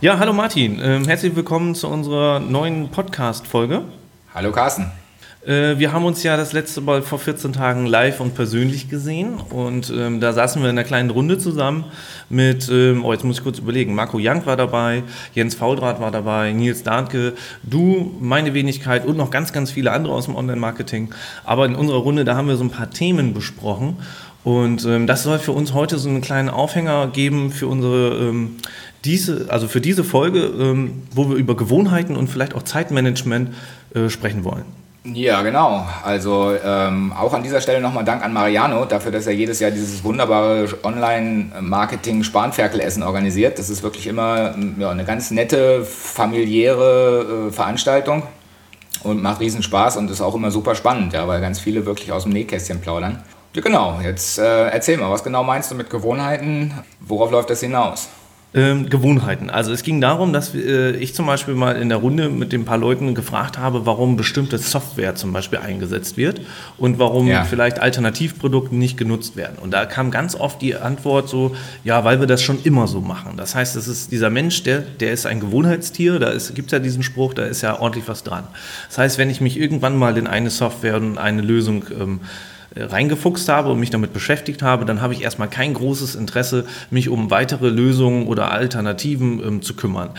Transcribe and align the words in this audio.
Ja, 0.00 0.18
hallo 0.18 0.32
Martin. 0.32 0.80
Ähm, 0.82 1.06
herzlich 1.06 1.36
willkommen 1.36 1.74
zu 1.74 1.88
unserer 1.88 2.40
neuen 2.40 2.88
Podcast-Folge. 2.90 3.82
Hallo 4.34 4.50
Carsten. 4.50 4.90
Äh, 5.46 5.78
wir 5.78 5.92
haben 5.92 6.04
uns 6.04 6.22
ja 6.24 6.36
das 6.36 6.52
letzte 6.52 6.80
Mal 6.80 7.00
vor 7.00 7.20
14 7.20 7.52
Tagen 7.52 7.86
live 7.86 8.20
und 8.20 8.34
persönlich 8.34 8.90
gesehen 8.90 9.34
und 9.50 9.92
ähm, 9.96 10.20
da 10.20 10.32
saßen 10.32 10.60
wir 10.60 10.68
in 10.68 10.76
einer 10.76 10.86
kleinen 10.86 11.10
Runde 11.10 11.38
zusammen 11.38 11.84
mit, 12.28 12.68
ähm, 12.70 13.04
oh 13.04 13.12
jetzt 13.12 13.24
muss 13.24 13.38
ich 13.38 13.44
kurz 13.44 13.60
überlegen, 13.60 13.94
Marco 13.94 14.18
Jank 14.18 14.46
war 14.46 14.56
dabei, 14.56 15.04
Jens 15.32 15.54
Faudrat 15.54 16.00
war 16.00 16.10
dabei, 16.10 16.52
Nils 16.52 16.82
Dahnke, 16.82 17.34
du, 17.62 18.14
meine 18.20 18.52
Wenigkeit 18.52 19.06
und 19.06 19.16
noch 19.16 19.30
ganz, 19.30 19.52
ganz 19.52 19.70
viele 19.70 19.92
andere 19.92 20.12
aus 20.12 20.24
dem 20.24 20.34
Online-Marketing. 20.34 21.14
Aber 21.44 21.66
in 21.66 21.76
unserer 21.76 21.98
Runde, 21.98 22.24
da 22.24 22.34
haben 22.36 22.48
wir 22.48 22.56
so 22.56 22.64
ein 22.64 22.70
paar 22.70 22.90
Themen 22.90 23.32
besprochen 23.32 23.98
und 24.44 24.84
ähm, 24.84 25.06
das 25.06 25.22
soll 25.22 25.38
für 25.38 25.52
uns 25.52 25.72
heute 25.72 25.98
so 25.98 26.08
einen 26.10 26.20
kleinen 26.20 26.50
Aufhänger 26.50 27.08
geben 27.08 27.50
für 27.50 27.66
unsere 27.66 28.28
ähm, 28.28 28.56
diese, 29.04 29.46
also 29.48 29.68
für 29.68 29.80
diese 29.80 30.04
Folge, 30.04 30.44
ähm, 30.44 31.02
wo 31.12 31.28
wir 31.28 31.36
über 31.36 31.56
Gewohnheiten 31.56 32.16
und 32.16 32.28
vielleicht 32.28 32.54
auch 32.54 32.62
Zeitmanagement 32.62 33.50
äh, 33.94 34.08
sprechen 34.08 34.44
wollen. 34.44 34.64
Ja, 35.04 35.42
genau. 35.42 35.86
Also 36.02 36.54
ähm, 36.64 37.12
auch 37.12 37.34
an 37.34 37.42
dieser 37.42 37.60
Stelle 37.60 37.82
nochmal 37.82 38.06
Dank 38.06 38.24
an 38.24 38.32
Mariano 38.32 38.86
dafür, 38.86 39.12
dass 39.12 39.26
er 39.26 39.34
jedes 39.34 39.60
Jahr 39.60 39.70
dieses 39.70 40.02
wunderbare 40.02 40.66
Online-Marketing-Spanferkelessen 40.82 43.02
organisiert. 43.02 43.58
Das 43.58 43.68
ist 43.68 43.82
wirklich 43.82 44.06
immer 44.06 44.54
ja, 44.78 44.88
eine 44.88 45.04
ganz 45.04 45.30
nette, 45.30 45.84
familiäre 45.84 47.48
äh, 47.48 47.52
Veranstaltung 47.52 48.22
und 49.02 49.22
macht 49.22 49.40
riesen 49.40 49.62
Spaß 49.62 49.98
und 49.98 50.10
ist 50.10 50.22
auch 50.22 50.34
immer 50.34 50.50
super 50.50 50.74
spannend, 50.74 51.12
ja, 51.12 51.28
weil 51.28 51.42
ganz 51.42 51.60
viele 51.60 51.84
wirklich 51.84 52.10
aus 52.10 52.22
dem 52.22 52.32
Nähkästchen 52.32 52.80
plaudern. 52.80 53.22
Ja, 53.54 53.60
genau, 53.60 54.00
jetzt 54.02 54.38
äh, 54.38 54.70
erzähl 54.70 54.96
mal, 54.96 55.10
was 55.10 55.22
genau 55.22 55.44
meinst 55.44 55.70
du 55.70 55.74
mit 55.74 55.90
Gewohnheiten? 55.90 56.72
Worauf 57.00 57.30
läuft 57.30 57.50
das 57.50 57.60
hinaus? 57.60 58.08
Ähm, 58.56 58.88
Gewohnheiten. 58.88 59.50
Also 59.50 59.72
es 59.72 59.82
ging 59.82 60.00
darum, 60.00 60.32
dass 60.32 60.54
äh, 60.54 60.92
ich 60.92 61.12
zum 61.12 61.26
Beispiel 61.26 61.54
mal 61.54 61.74
in 61.74 61.88
der 61.88 61.98
Runde 61.98 62.28
mit 62.28 62.52
den 62.52 62.64
paar 62.64 62.78
Leuten 62.78 63.16
gefragt 63.16 63.58
habe, 63.58 63.84
warum 63.84 64.16
bestimmte 64.16 64.58
Software 64.58 65.16
zum 65.16 65.32
Beispiel 65.32 65.58
eingesetzt 65.58 66.16
wird 66.16 66.40
und 66.78 67.00
warum 67.00 67.26
ja. 67.26 67.42
vielleicht 67.42 67.80
Alternativprodukte 67.80 68.76
nicht 68.76 68.96
genutzt 68.96 69.34
werden. 69.34 69.58
Und 69.60 69.72
da 69.72 69.86
kam 69.86 70.12
ganz 70.12 70.36
oft 70.36 70.62
die 70.62 70.76
Antwort 70.76 71.28
so, 71.28 71.56
ja, 71.82 72.04
weil 72.04 72.20
wir 72.20 72.28
das 72.28 72.44
schon 72.44 72.62
immer 72.62 72.86
so 72.86 73.00
machen. 73.00 73.32
Das 73.36 73.56
heißt, 73.56 73.74
es 73.74 73.88
ist 73.88 74.12
dieser 74.12 74.30
Mensch, 74.30 74.62
der, 74.62 74.82
der 74.82 75.10
ist 75.10 75.26
ein 75.26 75.40
Gewohnheitstier, 75.40 76.20
da 76.20 76.30
gibt 76.54 76.66
es 76.66 76.70
ja 76.70 76.78
diesen 76.78 77.02
Spruch, 77.02 77.34
da 77.34 77.46
ist 77.46 77.62
ja 77.62 77.80
ordentlich 77.80 78.06
was 78.06 78.22
dran. 78.22 78.44
Das 78.86 78.98
heißt, 78.98 79.18
wenn 79.18 79.30
ich 79.30 79.40
mich 79.40 79.58
irgendwann 79.58 79.96
mal 79.96 80.16
in 80.16 80.28
eine 80.28 80.50
Software 80.50 80.94
und 80.98 81.18
eine 81.18 81.42
Lösung 81.42 81.86
ähm, 81.90 82.20
reingefuchst 82.76 83.48
habe 83.48 83.70
und 83.70 83.80
mich 83.80 83.90
damit 83.90 84.12
beschäftigt 84.12 84.62
habe, 84.62 84.84
dann 84.84 85.00
habe 85.00 85.12
ich 85.12 85.22
erstmal 85.22 85.48
kein 85.48 85.74
großes 85.74 86.14
Interesse, 86.14 86.66
mich 86.90 87.08
um 87.08 87.30
weitere 87.30 87.68
Lösungen 87.68 88.26
oder 88.26 88.52
Alternativen 88.52 89.42
ähm, 89.44 89.62
zu 89.62 89.74
kümmern. 89.74 90.10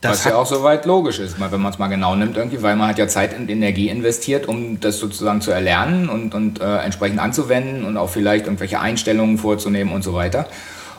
Das 0.00 0.18
Was 0.18 0.24
ja 0.24 0.36
auch 0.36 0.44
soweit 0.44 0.84
logisch 0.84 1.18
ist, 1.18 1.40
wenn 1.40 1.62
man 1.62 1.72
es 1.72 1.78
mal 1.78 1.88
genau 1.88 2.14
nimmt, 2.14 2.36
irgendwie, 2.36 2.62
weil 2.62 2.76
man 2.76 2.88
hat 2.88 2.98
ja 2.98 3.08
Zeit 3.08 3.38
und 3.38 3.48
Energie 3.48 3.88
investiert, 3.88 4.46
um 4.46 4.78
das 4.78 4.98
sozusagen 4.98 5.40
zu 5.40 5.50
erlernen 5.50 6.10
und, 6.10 6.34
und 6.34 6.60
äh, 6.60 6.76
entsprechend 6.78 7.20
anzuwenden 7.20 7.84
und 7.84 7.96
auch 7.96 8.10
vielleicht 8.10 8.44
irgendwelche 8.44 8.80
Einstellungen 8.80 9.38
vorzunehmen 9.38 9.94
und 9.94 10.04
so 10.04 10.12
weiter. 10.12 10.46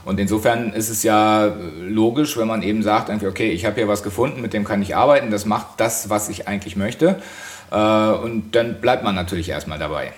Und 0.05 0.19
insofern 0.19 0.73
ist 0.73 0.89
es 0.89 1.03
ja 1.03 1.51
logisch, 1.87 2.35
wenn 2.37 2.47
man 2.47 2.63
eben 2.63 2.81
sagt, 2.81 3.11
okay, 3.23 3.51
ich 3.51 3.65
habe 3.65 3.75
hier 3.75 3.87
was 3.87 4.01
gefunden, 4.01 4.41
mit 4.41 4.53
dem 4.53 4.63
kann 4.63 4.81
ich 4.81 4.95
arbeiten, 4.95 5.29
das 5.29 5.45
macht 5.45 5.67
das, 5.77 6.09
was 6.09 6.29
ich 6.29 6.47
eigentlich 6.47 6.75
möchte. 6.75 7.21
Äh, 7.71 7.75
und 7.77 8.55
dann 8.55 8.81
bleibt 8.81 9.03
man 9.03 9.13
natürlich 9.13 9.49
erstmal 9.49 9.77
dabei. 9.77 10.13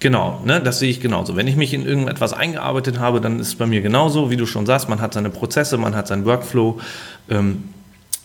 Genau, 0.00 0.40
ne, 0.44 0.60
das 0.60 0.80
sehe 0.80 0.90
ich 0.90 1.00
genauso. 1.00 1.36
Wenn 1.36 1.46
ich 1.46 1.56
mich 1.56 1.72
in 1.72 1.86
irgendetwas 1.86 2.32
eingearbeitet 2.32 2.98
habe, 2.98 3.20
dann 3.20 3.40
ist 3.40 3.48
es 3.48 3.54
bei 3.54 3.66
mir 3.66 3.80
genauso, 3.80 4.30
wie 4.30 4.36
du 4.36 4.44
schon 4.44 4.66
sagst, 4.66 4.88
man 4.88 5.00
hat 5.00 5.14
seine 5.14 5.30
Prozesse, 5.30 5.78
man 5.78 5.94
hat 5.96 6.08
seinen 6.08 6.26
Workflow. 6.26 6.78
Ähm, 7.30 7.64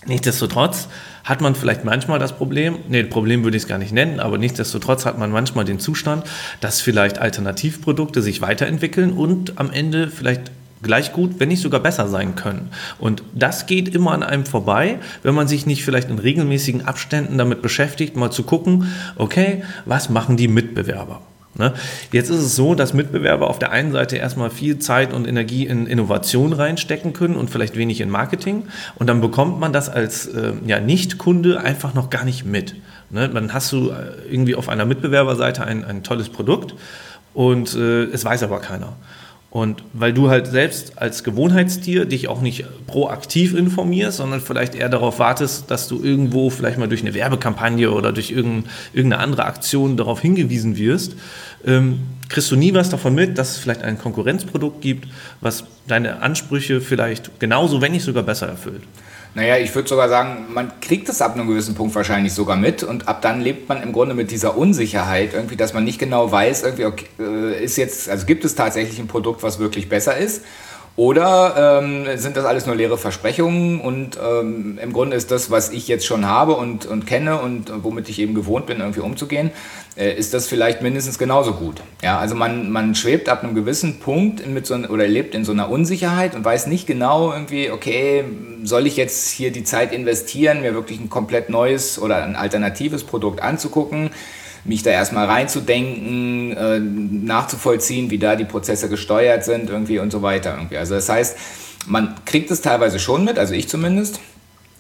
nichtsdestotrotz 0.06 0.88
hat 1.24 1.42
man 1.42 1.56
vielleicht 1.56 1.86
manchmal 1.86 2.20
das 2.20 2.34
Problem, 2.34 2.80
nee, 2.90 3.04
Problem 3.04 3.44
würde 3.44 3.56
ich 3.56 3.64
es 3.64 3.70
gar 3.70 3.78
nicht 3.78 3.94
nennen, 3.94 4.20
aber 4.20 4.38
nichtsdestotrotz 4.38 5.06
hat 5.06 5.18
man 5.18 5.32
manchmal 5.32 5.64
den 5.64 5.80
Zustand, 5.80 6.26
dass 6.60 6.82
vielleicht 6.82 7.20
Alternativprodukte 7.20 8.22
sich 8.22 8.42
weiterentwickeln 8.42 9.14
und 9.14 9.60
am 9.60 9.72
Ende 9.72 10.10
vielleicht 10.10 10.52
gleich 10.82 11.14
gut, 11.14 11.40
wenn 11.40 11.50
nicht 11.50 11.62
sogar 11.62 11.82
besser 11.82 12.08
sein 12.08 12.36
können. 12.36 12.72
Und 13.00 13.24
das 13.34 13.68
geht 13.68 13.94
immer 13.94 14.12
an 14.12 14.24
einem 14.24 14.46
vorbei, 14.46 15.00
wenn 15.24 15.36
man 15.36 15.48
sich 15.48 15.66
nicht 15.66 15.84
vielleicht 15.84 16.10
in 16.10 16.20
regelmäßigen 16.20 16.86
Abständen 16.86 17.38
damit 17.38 17.62
beschäftigt, 17.62 18.16
mal 18.16 18.32
zu 18.32 18.44
gucken, 18.44 18.92
okay, 19.18 19.64
was 19.86 20.10
machen 20.10 20.38
die 20.38 20.48
Mitbewerber? 20.48 21.22
Ne? 21.56 21.74
Jetzt 22.12 22.30
ist 22.30 22.40
es 22.40 22.56
so, 22.56 22.76
dass 22.76 22.94
Mitbewerber 22.94 23.50
auf 23.50 23.60
der 23.60 23.72
einen 23.72 23.92
Seite 23.92 24.18
erstmal 24.18 24.50
viel 24.50 24.80
Zeit 24.80 25.14
und 25.14 25.28
Energie 25.28 25.66
in 25.66 25.88
Innovation 25.88 26.54
reinstecken 26.54 27.14
können 27.14 27.36
und 27.36 27.50
vielleicht 27.50 27.76
wenig 27.76 28.02
in 28.02 28.10
Marketing. 28.10 28.64
Und 28.96 29.08
dann 29.08 29.20
bekommt 29.20 29.60
man 29.60 29.74
das 29.74 29.90
als 29.90 30.28
äh, 30.28 30.54
ja, 30.66 30.80
Nicht-Kunde 30.80 31.60
einfach 31.60 31.94
noch 31.94 32.10
gar 32.10 32.24
nicht 32.24 32.46
mit. 32.46 32.76
Ne? 33.10 33.30
Dann 33.30 33.54
hast 33.54 33.72
du 33.72 33.90
äh, 33.90 34.32
irgendwie 34.32 34.56
auf 34.56 34.70
einer 34.70 34.86
Mitbewerberseite 34.86 35.64
ein, 35.66 35.84
ein 35.84 36.04
tolles 36.04 36.30
Produkt 36.30 36.76
und 37.34 37.76
äh, 37.76 38.04
es 38.04 38.24
weiß 38.24 38.44
aber 38.44 38.60
keiner. 38.60 38.94
Und 39.52 39.84
weil 39.94 40.14
du 40.14 40.30
halt 40.30 40.46
selbst 40.46 41.00
als 41.00 41.24
Gewohnheitstier 41.24 42.06
dich 42.06 42.28
auch 42.28 42.40
nicht 42.42 42.66
proaktiv 42.86 43.56
informierst, 43.56 44.18
sondern 44.18 44.42
vielleicht 44.42 44.76
eher 44.76 44.90
darauf 44.90 45.18
wartest, 45.18 45.72
dass 45.72 45.88
du 45.88 46.04
irgendwo 46.04 46.52
vielleicht 46.52 46.78
mal 46.78 46.88
durch 46.88 47.02
eine 47.02 47.16
Werbekampagne 47.16 47.92
oder 47.92 48.12
durch 48.12 48.30
irgendeine 48.30 49.18
andere 49.18 49.46
Aktion 49.46 49.98
darauf 49.98 50.22
hingewiesen 50.22 50.78
wirst, 50.78 51.16
ähm, 51.66 52.00
kriegst 52.30 52.52
du 52.52 52.56
nie 52.56 52.76
was 52.76 52.92
davon 52.92 53.16
mit, 53.16 53.40
dass 53.40 53.52
es 53.52 53.58
vielleicht 53.58 53.82
ein 53.82 53.98
Konkurrenzprodukt 53.98 54.82
gibt, 54.82 55.08
was 55.42 55.64
deine 55.88 56.22
Ansprüche 56.22 56.80
vielleicht 56.80 57.40
genauso, 57.40 57.82
wenn 57.82 57.92
nicht 57.92 58.04
sogar 58.04 58.22
besser 58.22 58.48
erfüllt. 58.48 58.84
Naja, 59.40 59.56
ich 59.56 59.74
würde 59.74 59.88
sogar 59.88 60.10
sagen, 60.10 60.48
man 60.54 60.82
kriegt 60.82 61.08
es 61.08 61.22
ab 61.22 61.34
einem 61.34 61.48
gewissen 61.48 61.74
Punkt 61.74 61.96
wahrscheinlich 61.96 62.34
sogar 62.34 62.58
mit 62.58 62.84
und 62.84 63.08
ab 63.08 63.22
dann 63.22 63.40
lebt 63.40 63.70
man 63.70 63.82
im 63.82 63.94
Grunde 63.94 64.14
mit 64.14 64.32
dieser 64.32 64.58
Unsicherheit, 64.58 65.34
irgendwie, 65.34 65.56
dass 65.56 65.74
man 65.74 65.86
nicht 65.86 65.98
genau 65.98 66.30
weiß, 66.30 66.64
irgendwie, 66.64 66.84
okay, 66.84 67.06
äh, 67.20 67.64
ist 67.64 67.78
jetzt, 67.78 68.10
also 68.10 68.26
gibt 68.26 68.44
es 68.44 68.56
tatsächlich 68.56 69.00
ein 69.00 69.08
Produkt, 69.08 69.42
was 69.42 69.58
wirklich 69.58 69.88
besser 69.88 70.18
ist 70.18 70.44
oder 71.00 71.80
ähm, 71.82 72.06
sind 72.18 72.36
das 72.36 72.44
alles 72.44 72.66
nur 72.66 72.76
leere 72.76 72.98
Versprechungen 72.98 73.80
und 73.80 74.20
ähm, 74.22 74.78
im 74.84 74.92
Grunde 74.92 75.16
ist 75.16 75.32
das, 75.32 75.50
was 75.50 75.70
ich 75.70 75.88
jetzt 75.88 76.06
schon 76.06 76.26
habe 76.26 76.56
und, 76.56 76.86
und 76.86 77.08
kenne 77.08 77.40
und 77.40 77.72
womit 77.84 78.10
ich 78.10 78.20
eben 78.20 78.36
gewohnt 78.36 78.66
bin, 78.66 78.82
irgendwie 78.82 79.00
umzugehen, 79.00 79.52
äh, 79.96 80.14
ist 80.14 80.34
das 80.34 80.48
vielleicht 80.48 80.82
mindestens 80.82 81.18
genauso 81.18 81.54
gut. 81.54 81.82
Ja, 82.04 82.20
also 82.20 82.36
man, 82.36 82.70
man 82.70 82.96
schwebt 82.96 83.30
ab 83.30 83.46
einem 83.46 83.56
gewissen 83.56 84.00
Punkt 84.00 84.46
mit 84.46 84.66
so 84.66 84.76
oder 84.76 85.08
lebt 85.08 85.36
in 85.36 85.46
so 85.46 85.54
einer 85.54 85.70
Unsicherheit 85.70 86.36
und 86.36 86.44
weiß 86.44 86.68
nicht 86.68 86.86
genau 86.86 87.32
irgendwie, 87.32 87.72
okay, 87.72 88.26
soll 88.64 88.86
ich 88.86 88.98
jetzt 88.98 89.30
hier 89.30 89.54
die 89.54 89.64
Zeit 89.64 89.94
investieren, 89.94 90.60
mir 90.60 90.74
wirklich 90.74 91.00
ein 91.00 91.10
komplett 91.10 91.50
neues 91.50 91.98
oder 91.98 92.26
ein 92.26 92.36
alternatives 92.36 93.06
Produkt 93.06 93.42
anzugucken? 93.42 94.10
Mich 94.70 94.84
da 94.84 94.92
erstmal 94.92 95.26
reinzudenken, 95.26 96.56
äh, 96.56 96.80
nachzuvollziehen, 96.80 98.10
wie 98.10 98.18
da 98.18 98.36
die 98.36 98.46
Prozesse 98.46 98.88
gesteuert 98.88 99.44
sind 99.44 99.70
irgendwie 99.70 100.00
und 100.00 100.12
so 100.12 100.22
weiter. 100.22 100.56
Irgendwie. 100.56 100.78
Also 100.78 100.96
das 100.96 101.10
heißt, 101.10 101.38
man 101.88 102.16
kriegt 102.26 102.50
es 102.52 102.62
teilweise 102.62 103.00
schon 103.00 103.26
mit, 103.26 103.38
also 103.38 103.54
ich 103.54 103.68
zumindest, 103.68 104.20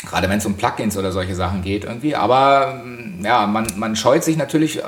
gerade 0.07 0.29
wenn 0.29 0.37
es 0.37 0.45
um 0.45 0.55
Plugins 0.55 0.97
oder 0.97 1.11
solche 1.11 1.35
Sachen 1.35 1.61
geht 1.61 1.83
irgendwie. 1.83 2.15
Aber 2.15 2.81
mm, 2.83 3.25
ja, 3.25 3.47
man, 3.47 3.67
man 3.75 3.95
scheut 3.95 4.23
sich 4.23 4.37
natürlich 4.37 4.79
äh, 4.79 4.83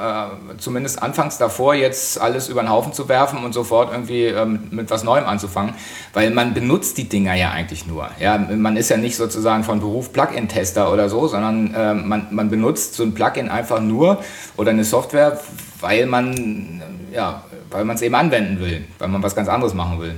zumindest 0.57 1.01
anfangs 1.03 1.37
davor, 1.37 1.73
jetzt 1.73 2.19
alles 2.19 2.47
über 2.47 2.61
den 2.61 2.69
Haufen 2.69 2.93
zu 2.93 3.09
werfen 3.09 3.43
und 3.43 3.53
sofort 3.53 3.91
irgendwie 3.91 4.25
ähm, 4.25 4.67
mit 4.71 4.89
was 4.89 5.03
Neuem 5.03 5.25
anzufangen, 5.25 5.73
weil 6.13 6.31
man 6.31 6.53
benutzt 6.53 6.97
die 6.97 7.09
Dinger 7.09 7.35
ja 7.35 7.51
eigentlich 7.51 7.85
nur. 7.85 8.09
Ja, 8.19 8.37
man 8.37 8.77
ist 8.77 8.89
ja 8.89 8.97
nicht 8.97 9.15
sozusagen 9.15 9.63
von 9.63 9.79
Beruf 9.79 10.13
Plugin-Tester 10.13 10.91
oder 10.91 11.09
so, 11.09 11.27
sondern 11.27 11.73
äh, 11.73 11.93
man, 11.93 12.27
man 12.31 12.49
benutzt 12.49 12.95
so 12.95 13.03
ein 13.03 13.13
Plugin 13.13 13.49
einfach 13.49 13.81
nur 13.81 14.23
oder 14.57 14.71
eine 14.71 14.83
Software, 14.83 15.39
weil 15.81 16.05
man 16.05 16.81
ja, 17.11 17.43
weil 17.69 17.85
man 17.85 17.95
es 17.95 18.01
eben 18.01 18.15
anwenden 18.15 18.59
will, 18.59 18.85
weil 18.99 19.07
man 19.07 19.21
was 19.23 19.35
ganz 19.35 19.49
anderes 19.49 19.73
machen 19.73 19.99
will. 19.99 20.15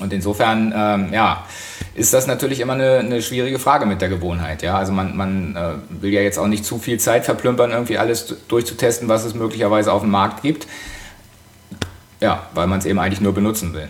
Und 0.00 0.12
insofern, 0.12 0.72
ähm, 0.76 1.12
ja, 1.12 1.44
ist 1.94 2.12
das 2.12 2.26
natürlich 2.26 2.60
immer 2.60 2.72
eine, 2.72 2.98
eine, 2.98 3.22
schwierige 3.22 3.58
Frage 3.58 3.86
mit 3.86 4.00
der 4.00 4.08
Gewohnheit. 4.08 4.62
Ja? 4.62 4.76
Also 4.76 4.92
man, 4.92 5.16
man 5.16 5.56
äh, 5.56 6.02
will 6.02 6.12
ja 6.12 6.20
jetzt 6.20 6.38
auch 6.38 6.48
nicht 6.48 6.64
zu 6.64 6.78
viel 6.78 6.98
Zeit 6.98 7.24
verplümpern, 7.24 7.70
irgendwie 7.70 7.98
alles 7.98 8.34
durchzutesten, 8.48 9.08
was 9.08 9.24
es 9.24 9.34
möglicherweise 9.34 9.92
auf 9.92 10.02
dem 10.02 10.10
Markt 10.10 10.42
gibt. 10.42 10.66
Ja, 12.20 12.46
weil 12.54 12.66
man 12.66 12.80
es 12.80 12.86
eben 12.86 12.98
eigentlich 12.98 13.20
nur 13.20 13.34
benutzen 13.34 13.74
will. 13.74 13.88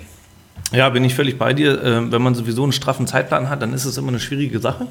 Ja, 0.72 0.88
bin 0.90 1.04
ich 1.04 1.14
völlig 1.14 1.38
bei 1.38 1.54
dir. 1.54 1.82
Äh, 1.82 2.12
wenn 2.12 2.20
man 2.20 2.34
sowieso 2.34 2.62
einen 2.62 2.72
straffen 2.72 3.06
Zeitplan 3.06 3.48
hat, 3.48 3.62
dann 3.62 3.72
ist 3.72 3.84
es 3.84 3.96
immer 3.96 4.08
eine 4.08 4.20
schwierige 4.20 4.58
Sache. 4.58 4.88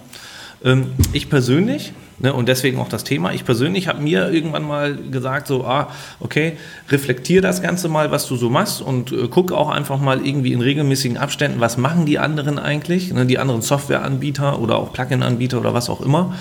Ähm, 0.64 0.92
ich 1.12 1.30
persönlich, 1.30 1.94
ne, 2.20 2.34
und 2.34 2.48
deswegen 2.48 2.80
auch 2.80 2.88
das 2.88 3.04
Thema, 3.04 3.34
ich 3.34 3.44
persönlich 3.44 3.88
habe 3.88 4.02
mir 4.02 4.32
irgendwann 4.32 4.64
mal 4.64 4.96
gesagt, 4.96 5.48
so, 5.48 5.66
ah, 5.66 5.90
okay, 6.20 6.58
reflektier 6.90 7.42
das 7.42 7.62
Ganze 7.62 7.90
mal, 7.90 8.12
was 8.12 8.28
du 8.28 8.36
so 8.36 8.50
machst 8.50 8.82
und 8.82 9.12
äh, 9.12 9.28
guck 9.30 9.52
auch 9.52 9.70
einfach 9.70 10.00
mal 10.00 10.26
irgendwie 10.26 10.54
in 10.54 10.62
regelmäßigen 10.62 11.18
Abständen, 11.18 11.60
was 11.60 11.78
machen 11.78 12.06
die 12.06 12.20
anderen 12.20 12.60
eigentlich, 12.60 13.14
ne, 13.14 13.26
die 13.26 13.40
anderen 13.40 13.62
Softwareanbieter 13.62 14.60
oder 14.60 14.78
auch 14.78 14.94
Plugin-Anbieter 14.94 15.60
oder 15.60 15.74
was 15.74 15.90
auch 15.90 16.02
immer. 16.02 16.36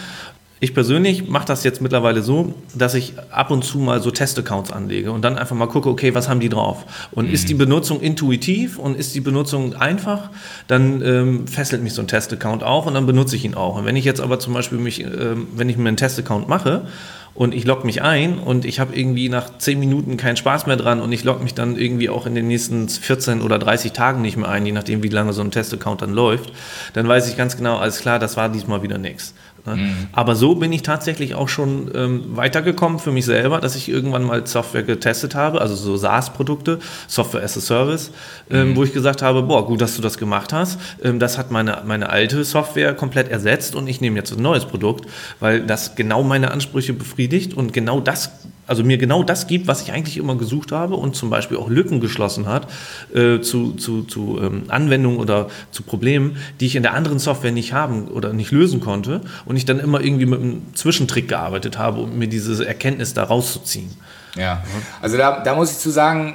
Ich 0.62 0.74
persönlich 0.74 1.28
mache 1.28 1.44
das 1.44 1.64
jetzt 1.64 1.82
mittlerweile 1.82 2.22
so, 2.22 2.54
dass 2.72 2.94
ich 2.94 3.14
ab 3.32 3.50
und 3.50 3.64
zu 3.64 3.78
mal 3.78 4.00
so 4.00 4.12
Testaccounts 4.12 4.70
anlege 4.70 5.10
und 5.10 5.22
dann 5.22 5.36
einfach 5.36 5.56
mal 5.56 5.66
gucke, 5.66 5.88
okay, 5.88 6.14
was 6.14 6.28
haben 6.28 6.38
die 6.38 6.48
drauf? 6.48 6.84
Und 7.10 7.26
mhm. 7.26 7.34
ist 7.34 7.48
die 7.48 7.54
Benutzung 7.54 8.00
intuitiv 8.00 8.78
und 8.78 8.96
ist 8.96 9.12
die 9.16 9.20
Benutzung 9.20 9.74
einfach, 9.74 10.30
dann 10.68 11.02
ähm, 11.02 11.48
fesselt 11.48 11.82
mich 11.82 11.94
so 11.94 12.00
ein 12.00 12.06
Testaccount 12.06 12.62
auch 12.62 12.86
und 12.86 12.94
dann 12.94 13.06
benutze 13.06 13.34
ich 13.34 13.44
ihn 13.44 13.54
auch. 13.54 13.76
Und 13.76 13.86
wenn 13.86 13.96
ich 13.96 14.04
jetzt 14.04 14.20
aber 14.20 14.38
zum 14.38 14.54
Beispiel 14.54 14.78
mich, 14.78 15.00
ähm, 15.00 15.48
wenn 15.52 15.68
ich 15.68 15.76
mir 15.76 15.88
einen 15.88 15.96
Testaccount 15.96 16.48
mache 16.48 16.86
und 17.34 17.54
ich 17.54 17.64
logge 17.64 17.84
mich 17.84 18.02
ein 18.02 18.38
und 18.38 18.64
ich 18.64 18.78
habe 18.78 18.94
irgendwie 18.94 19.28
nach 19.28 19.58
10 19.58 19.80
Minuten 19.80 20.16
keinen 20.16 20.36
Spaß 20.36 20.66
mehr 20.66 20.76
dran 20.76 21.00
und 21.00 21.10
ich 21.10 21.24
logge 21.24 21.42
mich 21.42 21.54
dann 21.54 21.76
irgendwie 21.76 22.08
auch 22.08 22.24
in 22.24 22.36
den 22.36 22.46
nächsten 22.46 22.88
14 22.88 23.42
oder 23.42 23.58
30 23.58 23.90
Tagen 23.92 24.22
nicht 24.22 24.36
mehr 24.36 24.48
ein, 24.48 24.64
je 24.64 24.70
nachdem, 24.70 25.02
wie 25.02 25.08
lange 25.08 25.32
so 25.32 25.40
ein 25.42 25.50
Testaccount 25.50 26.02
dann 26.02 26.12
läuft, 26.12 26.52
dann 26.92 27.08
weiß 27.08 27.28
ich 27.28 27.36
ganz 27.36 27.56
genau, 27.56 27.78
alles 27.78 27.98
klar, 27.98 28.20
das 28.20 28.36
war 28.36 28.48
diesmal 28.48 28.82
wieder 28.84 28.98
nichts. 28.98 29.34
Ne? 29.66 29.76
Mhm. 29.76 30.08
Aber 30.12 30.34
so 30.34 30.54
bin 30.56 30.72
ich 30.72 30.82
tatsächlich 30.82 31.34
auch 31.34 31.48
schon 31.48 31.90
ähm, 31.94 32.36
weitergekommen 32.36 32.98
für 32.98 33.12
mich 33.12 33.24
selber, 33.24 33.60
dass 33.60 33.76
ich 33.76 33.88
irgendwann 33.88 34.24
mal 34.24 34.46
Software 34.46 34.82
getestet 34.82 35.34
habe, 35.34 35.60
also 35.60 35.74
so 35.74 35.96
SaaS-Produkte, 35.96 36.80
Software 37.06 37.42
as 37.42 37.56
a 37.56 37.60
Service, 37.60 38.10
ähm, 38.50 38.70
mhm. 38.70 38.76
wo 38.76 38.84
ich 38.84 38.92
gesagt 38.92 39.22
habe, 39.22 39.42
boah, 39.42 39.66
gut, 39.66 39.80
dass 39.80 39.96
du 39.96 40.02
das 40.02 40.18
gemacht 40.18 40.52
hast. 40.52 40.80
Ähm, 41.02 41.18
das 41.18 41.38
hat 41.38 41.50
meine, 41.50 41.82
meine 41.86 42.10
alte 42.10 42.42
Software 42.44 42.94
komplett 42.94 43.30
ersetzt 43.30 43.74
und 43.76 43.86
ich 43.86 44.00
nehme 44.00 44.16
jetzt 44.16 44.32
ein 44.32 44.42
neues 44.42 44.64
Produkt, 44.64 45.08
weil 45.38 45.60
das 45.60 45.94
genau 45.94 46.22
meine 46.22 46.50
Ansprüche 46.50 46.92
befriedigt 46.92 47.54
und 47.54 47.72
genau 47.72 48.00
das 48.00 48.30
also 48.72 48.84
mir 48.84 48.96
genau 48.96 49.22
das 49.22 49.48
gibt, 49.48 49.66
was 49.66 49.82
ich 49.82 49.92
eigentlich 49.92 50.16
immer 50.16 50.34
gesucht 50.36 50.72
habe 50.72 50.94
und 50.94 51.14
zum 51.14 51.28
Beispiel 51.28 51.58
auch 51.58 51.68
Lücken 51.68 52.00
geschlossen 52.00 52.46
hat 52.46 52.68
äh, 53.14 53.40
zu, 53.40 53.74
zu, 53.74 54.04
zu 54.04 54.40
ähm, 54.42 54.62
Anwendungen 54.68 55.18
oder 55.18 55.48
zu 55.72 55.82
Problemen, 55.82 56.38
die 56.58 56.64
ich 56.64 56.74
in 56.74 56.82
der 56.82 56.94
anderen 56.94 57.18
Software 57.18 57.52
nicht 57.52 57.74
haben 57.74 58.08
oder 58.08 58.32
nicht 58.32 58.50
lösen 58.50 58.80
konnte 58.80 59.20
und 59.44 59.56
ich 59.56 59.66
dann 59.66 59.78
immer 59.78 60.00
irgendwie 60.00 60.24
mit 60.24 60.40
einem 60.40 60.62
Zwischentrick 60.72 61.28
gearbeitet 61.28 61.76
habe, 61.76 62.00
um 62.00 62.18
mir 62.18 62.28
diese 62.28 62.66
Erkenntnis 62.66 63.12
da 63.12 63.24
rauszuziehen. 63.24 63.90
Ja, 64.34 64.62
also 65.02 65.18
da, 65.18 65.40
da 65.40 65.54
muss 65.54 65.72
ich 65.72 65.78
zu 65.78 65.90
sagen, 65.90 66.34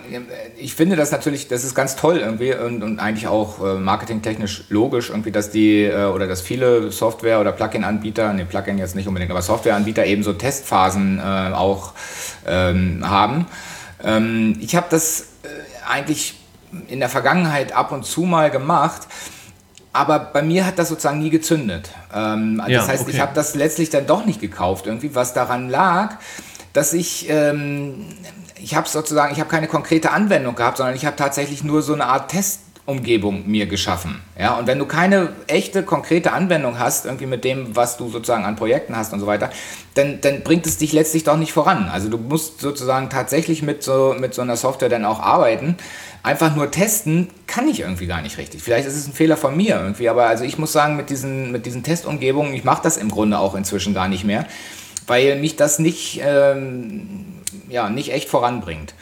ich 0.55 0.75
finde 0.75 0.95
das 0.95 1.11
natürlich, 1.11 1.47
das 1.47 1.63
ist 1.63 1.73
ganz 1.73 1.95
toll 1.95 2.17
irgendwie 2.17 2.53
und, 2.53 2.83
und 2.83 2.99
eigentlich 2.99 3.27
auch 3.27 3.59
äh, 3.65 3.73
marketingtechnisch 3.79 4.65
logisch 4.69 5.09
irgendwie, 5.09 5.31
dass 5.31 5.49
die 5.49 5.85
äh, 5.85 6.05
oder 6.05 6.27
dass 6.27 6.41
viele 6.41 6.91
Software- 6.91 7.41
oder 7.41 7.51
Plugin-Anbieter, 7.51 8.33
ne 8.33 8.45
Plugin 8.45 8.77
jetzt 8.77 8.95
nicht 8.95 9.07
unbedingt, 9.07 9.31
aber 9.31 9.41
Software-Anbieter 9.41 10.05
eben 10.05 10.21
so 10.21 10.33
Testphasen 10.33 11.17
äh, 11.17 11.21
auch 11.55 11.93
ähm, 12.47 13.07
haben. 13.07 13.45
Ähm, 14.03 14.57
ich 14.59 14.75
habe 14.75 14.87
das 14.89 15.21
äh, 15.43 15.47
eigentlich 15.89 16.35
in 16.87 16.99
der 16.99 17.09
Vergangenheit 17.09 17.71
ab 17.71 17.91
und 17.91 18.05
zu 18.05 18.21
mal 18.21 18.51
gemacht, 18.51 19.07
aber 19.93 20.19
bei 20.19 20.41
mir 20.41 20.65
hat 20.65 20.77
das 20.77 20.89
sozusagen 20.89 21.19
nie 21.19 21.29
gezündet. 21.29 21.89
Ähm, 22.13 22.61
ja, 22.67 22.79
das 22.79 22.87
heißt, 22.87 23.03
okay. 23.03 23.11
ich 23.11 23.19
habe 23.19 23.33
das 23.33 23.55
letztlich 23.55 23.89
dann 23.89 24.05
doch 24.05 24.25
nicht 24.25 24.39
gekauft 24.39 24.85
irgendwie, 24.85 25.15
was 25.15 25.33
daran 25.33 25.69
lag, 25.69 26.17
dass 26.73 26.93
ich, 26.93 27.27
ähm, 27.29 28.05
ich 28.61 28.75
habe 28.75 28.87
sozusagen, 28.87 29.33
ich 29.33 29.39
habe 29.39 29.49
keine 29.49 29.67
konkrete 29.67 30.11
Anwendung 30.11 30.55
gehabt, 30.55 30.77
sondern 30.77 30.95
ich 30.95 31.05
habe 31.05 31.15
tatsächlich 31.15 31.63
nur 31.63 31.81
so 31.81 31.93
eine 31.93 32.05
Art 32.05 32.29
Testumgebung 32.87 33.43
mir 33.45 33.65
geschaffen. 33.65 34.21
Ja, 34.39 34.57
und 34.57 34.65
wenn 34.65 34.79
du 34.79 34.85
keine 34.85 35.33
echte, 35.47 35.83
konkrete 35.83 36.31
Anwendung 36.31 36.79
hast, 36.79 37.05
irgendwie 37.05 37.25
mit 37.25 37.43
dem, 37.43 37.75
was 37.75 37.97
du 37.97 38.09
sozusagen 38.09 38.45
an 38.45 38.55
Projekten 38.55 38.95
hast 38.95 39.11
und 39.11 39.19
so 39.19 39.27
weiter, 39.27 39.49
dann, 39.95 40.21
dann 40.21 40.41
bringt 40.41 40.65
es 40.65 40.77
dich 40.77 40.93
letztlich 40.93 41.25
doch 41.25 41.35
nicht 41.35 41.51
voran. 41.51 41.89
Also 41.91 42.07
du 42.07 42.17
musst 42.17 42.61
sozusagen 42.61 43.09
tatsächlich 43.09 43.61
mit 43.61 43.83
so, 43.83 44.15
mit 44.17 44.33
so 44.33 44.41
einer 44.41 44.55
Software 44.55 44.87
dann 44.87 45.03
auch 45.03 45.19
arbeiten. 45.19 45.75
Einfach 46.23 46.55
nur 46.55 46.71
testen 46.71 47.27
kann 47.45 47.67
ich 47.67 47.81
irgendwie 47.81 48.07
gar 48.07 48.21
nicht 48.21 48.37
richtig. 48.37 48.63
Vielleicht 48.63 48.87
ist 48.87 48.95
es 48.95 49.05
ein 49.05 49.13
Fehler 49.13 49.35
von 49.35 49.57
mir 49.57 49.75
irgendwie, 49.75 50.07
aber 50.07 50.27
also 50.27 50.45
ich 50.45 50.57
muss 50.57 50.71
sagen, 50.71 50.95
mit 50.95 51.09
diesen, 51.09 51.51
mit 51.51 51.65
diesen 51.65 51.83
Testumgebungen, 51.83 52.53
ich 52.53 52.63
mache 52.63 52.83
das 52.83 52.95
im 52.95 53.11
Grunde 53.11 53.37
auch 53.39 53.55
inzwischen 53.55 53.93
gar 53.93 54.07
nicht 54.07 54.23
mehr 54.23 54.45
weil 55.09 55.37
mich 55.37 55.55
das 55.55 55.79
nicht, 55.79 56.19
ähm, 56.21 57.25
ja, 57.69 57.89
nicht 57.89 58.11
echt 58.11 58.27
voranbringt. 58.27 58.93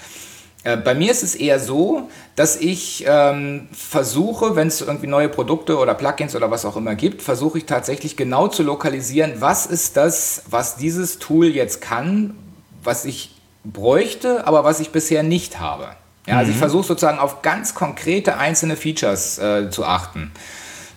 Äh, 0.65 0.77
bei 0.77 0.95
mir 0.95 1.11
ist 1.11 1.23
es 1.23 1.35
eher 1.35 1.59
so, 1.59 2.09
dass 2.35 2.57
ich 2.57 3.05
ähm, 3.07 3.67
versuche, 3.71 4.55
wenn 4.55 4.67
es 4.67 4.81
irgendwie 4.81 5.07
neue 5.07 5.29
Produkte 5.29 5.77
oder 5.77 5.93
Plugins 5.93 6.35
oder 6.35 6.51
was 6.51 6.65
auch 6.65 6.75
immer 6.75 6.95
gibt, 6.95 7.21
versuche 7.21 7.59
ich 7.59 7.65
tatsächlich 7.65 8.17
genau 8.17 8.47
zu 8.47 8.63
lokalisieren, 8.63 9.35
was 9.39 9.67
ist 9.67 9.95
das, 9.95 10.43
was 10.49 10.75
dieses 10.75 11.19
Tool 11.19 11.47
jetzt 11.47 11.81
kann, 11.81 12.35
was 12.83 13.05
ich 13.05 13.35
bräuchte, 13.63 14.47
aber 14.47 14.63
was 14.63 14.79
ich 14.79 14.89
bisher 14.89 15.21
nicht 15.21 15.59
habe. 15.59 15.87
Ja, 16.27 16.37
also 16.37 16.49
ich 16.49 16.57
mhm. 16.57 16.61
versuche 16.61 16.87
sozusagen 16.87 17.19
auf 17.19 17.43
ganz 17.43 17.75
konkrete 17.75 18.37
einzelne 18.37 18.75
Features 18.75 19.37
äh, 19.37 19.69
zu 19.69 19.85
achten. 19.85 20.31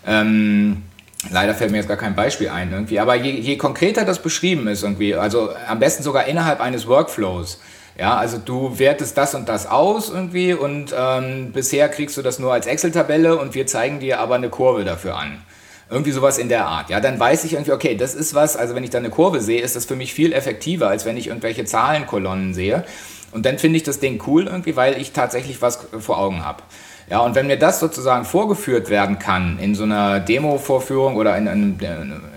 Ähm, 0.07 0.83
Leider 1.31 1.53
fällt 1.53 1.73
mir 1.73 1.79
jetzt 1.79 1.89
gar 1.89 1.97
kein 1.97 2.15
Beispiel 2.15 2.49
ein 2.49 2.71
irgendwie, 2.71 3.01
aber 3.01 3.17
je, 3.17 3.33
je 3.33 3.57
konkreter 3.57 4.05
das 4.05 4.23
beschrieben 4.23 4.69
ist 4.69 4.85
irgendwie, 4.85 5.17
also 5.17 5.51
am 5.67 5.81
besten 5.81 6.05
sogar 6.05 6.27
innerhalb 6.27 6.61
eines 6.61 6.87
Workflows. 6.87 7.59
Ja, 7.99 8.17
also 8.17 8.39
du 8.39 8.79
wertest 8.79 9.19
das 9.19 9.35
und 9.35 9.49
das 9.49 9.67
aus 9.67 10.09
irgendwie 10.09 10.55
und 10.55 10.95
ähm, 10.97 11.51
bisher 11.53 11.89
kriegst 11.89 12.17
du 12.17 12.23
das 12.23 12.39
nur 12.39 12.53
als 12.53 12.69
Excel-Tabelle 12.69 13.37
und 13.37 13.55
wir 13.55 13.67
zeigen 13.67 13.99
dir 13.99 14.21
aber 14.21 14.37
eine 14.37 14.51
Kurve 14.51 14.85
dafür 14.85 15.17
an. 15.17 15.43
Irgendwie 15.91 16.13
sowas 16.13 16.39
in 16.39 16.49
der 16.49 16.67
Art. 16.67 16.91
Ja, 16.91 17.01
dann 17.01 17.19
weiß 17.19 17.43
ich 17.45 17.55
irgendwie, 17.55 17.73
okay, 17.73 17.97
das 17.97 18.15
ist 18.15 18.35
was, 18.35 18.57
also 18.57 18.77
wenn 18.77 18.85
ich 18.85 18.91
da 18.91 18.99
eine 18.99 19.11
Kurve 19.11 19.41
sehe, 19.41 19.61
ist 19.61 19.75
das 19.75 19.85
für 19.85 19.97
mich 19.97 20.15
viel 20.15 20.33
effektiver, 20.33 20.89
als 20.89 21.07
wenn 21.07 21.17
ich 21.17 21.27
irgendwelche 21.27 21.65
Zahlenkolonnen 21.65 22.55
sehe. 22.55 22.85
Und 23.33 23.47
dann 23.47 23.59
finde 23.59 23.79
ich 23.79 23.83
das 23.83 23.99
Ding 23.99 24.23
cool 24.27 24.47
irgendwie, 24.47 24.77
weil 24.77 25.01
ich 25.01 25.13
tatsächlich 25.13 25.61
was 25.61 25.81
vor 25.99 26.19
Augen 26.19 26.45
habe. 26.45 26.63
Ja, 27.11 27.21
und 27.21 27.35
wenn 27.35 27.47
mir 27.47 27.59
das 27.59 27.81
sozusagen 27.81 28.25
vorgeführt 28.25 28.91
werden 28.91 29.19
kann 29.19 29.59
in 29.59 29.75
so 29.75 29.85
einer 29.85 30.21
Demo-Vorführung 30.21 31.17
oder 31.17 31.37
in, 31.37 31.47
in, 31.47 31.81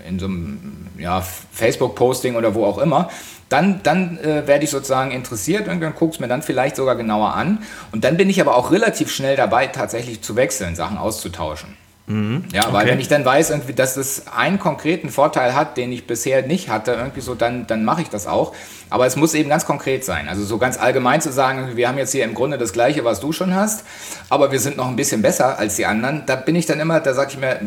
in 0.08 0.18
so 0.18 0.26
einem 0.26 0.88
ja, 0.98 1.20
Facebook-Posting 1.20 2.34
oder 2.36 2.54
wo 2.54 2.64
auch 2.64 2.78
immer, 2.78 3.10
dann, 3.52 3.80
dann 3.82 4.18
äh, 4.18 4.46
werde 4.46 4.64
ich 4.64 4.70
sozusagen 4.70 5.10
interessiert 5.10 5.68
und 5.68 5.80
dann 5.80 5.94
gucke 5.94 6.14
es 6.14 6.20
mir 6.20 6.28
dann 6.28 6.42
vielleicht 6.42 6.76
sogar 6.76 6.96
genauer 6.96 7.34
an. 7.34 7.58
Und 7.92 8.04
dann 8.04 8.16
bin 8.16 8.30
ich 8.30 8.40
aber 8.40 8.56
auch 8.56 8.70
relativ 8.70 9.10
schnell 9.10 9.36
dabei, 9.36 9.66
tatsächlich 9.66 10.22
zu 10.22 10.36
wechseln, 10.36 10.74
Sachen 10.74 10.96
auszutauschen. 10.96 11.76
Mhm. 12.06 12.44
Ja, 12.52 12.72
weil 12.72 12.82
okay. 12.82 12.92
wenn 12.92 13.00
ich 13.00 13.08
dann 13.08 13.24
weiß, 13.24 13.50
irgendwie, 13.50 13.74
dass 13.74 13.94
das 13.94 14.24
einen 14.34 14.58
konkreten 14.58 15.08
Vorteil 15.08 15.54
hat, 15.54 15.76
den 15.76 15.92
ich 15.92 16.06
bisher 16.06 16.42
nicht 16.42 16.68
hatte, 16.68 16.92
irgendwie 16.92 17.20
so, 17.20 17.34
dann, 17.34 17.66
dann 17.66 17.84
mache 17.84 18.02
ich 18.02 18.08
das 18.08 18.26
auch. 18.26 18.54
Aber 18.90 19.06
es 19.06 19.16
muss 19.16 19.34
eben 19.34 19.48
ganz 19.48 19.64
konkret 19.64 20.04
sein. 20.04 20.28
Also 20.28 20.44
so 20.44 20.58
ganz 20.58 20.78
allgemein 20.78 21.20
zu 21.20 21.30
sagen, 21.30 21.76
wir 21.76 21.88
haben 21.88 21.98
jetzt 21.98 22.12
hier 22.12 22.24
im 22.24 22.34
Grunde 22.34 22.58
das 22.58 22.72
Gleiche, 22.72 23.04
was 23.04 23.20
du 23.20 23.32
schon 23.32 23.54
hast, 23.54 23.84
aber 24.28 24.50
wir 24.50 24.58
sind 24.58 24.76
noch 24.76 24.88
ein 24.88 24.96
bisschen 24.96 25.22
besser 25.22 25.58
als 25.58 25.76
die 25.76 25.86
anderen, 25.86 26.24
da 26.26 26.36
bin 26.36 26.56
ich 26.56 26.66
dann 26.66 26.80
immer, 26.80 27.00
da 27.00 27.14
sage 27.14 27.30
ich 27.32 27.38
mir, 27.38 27.60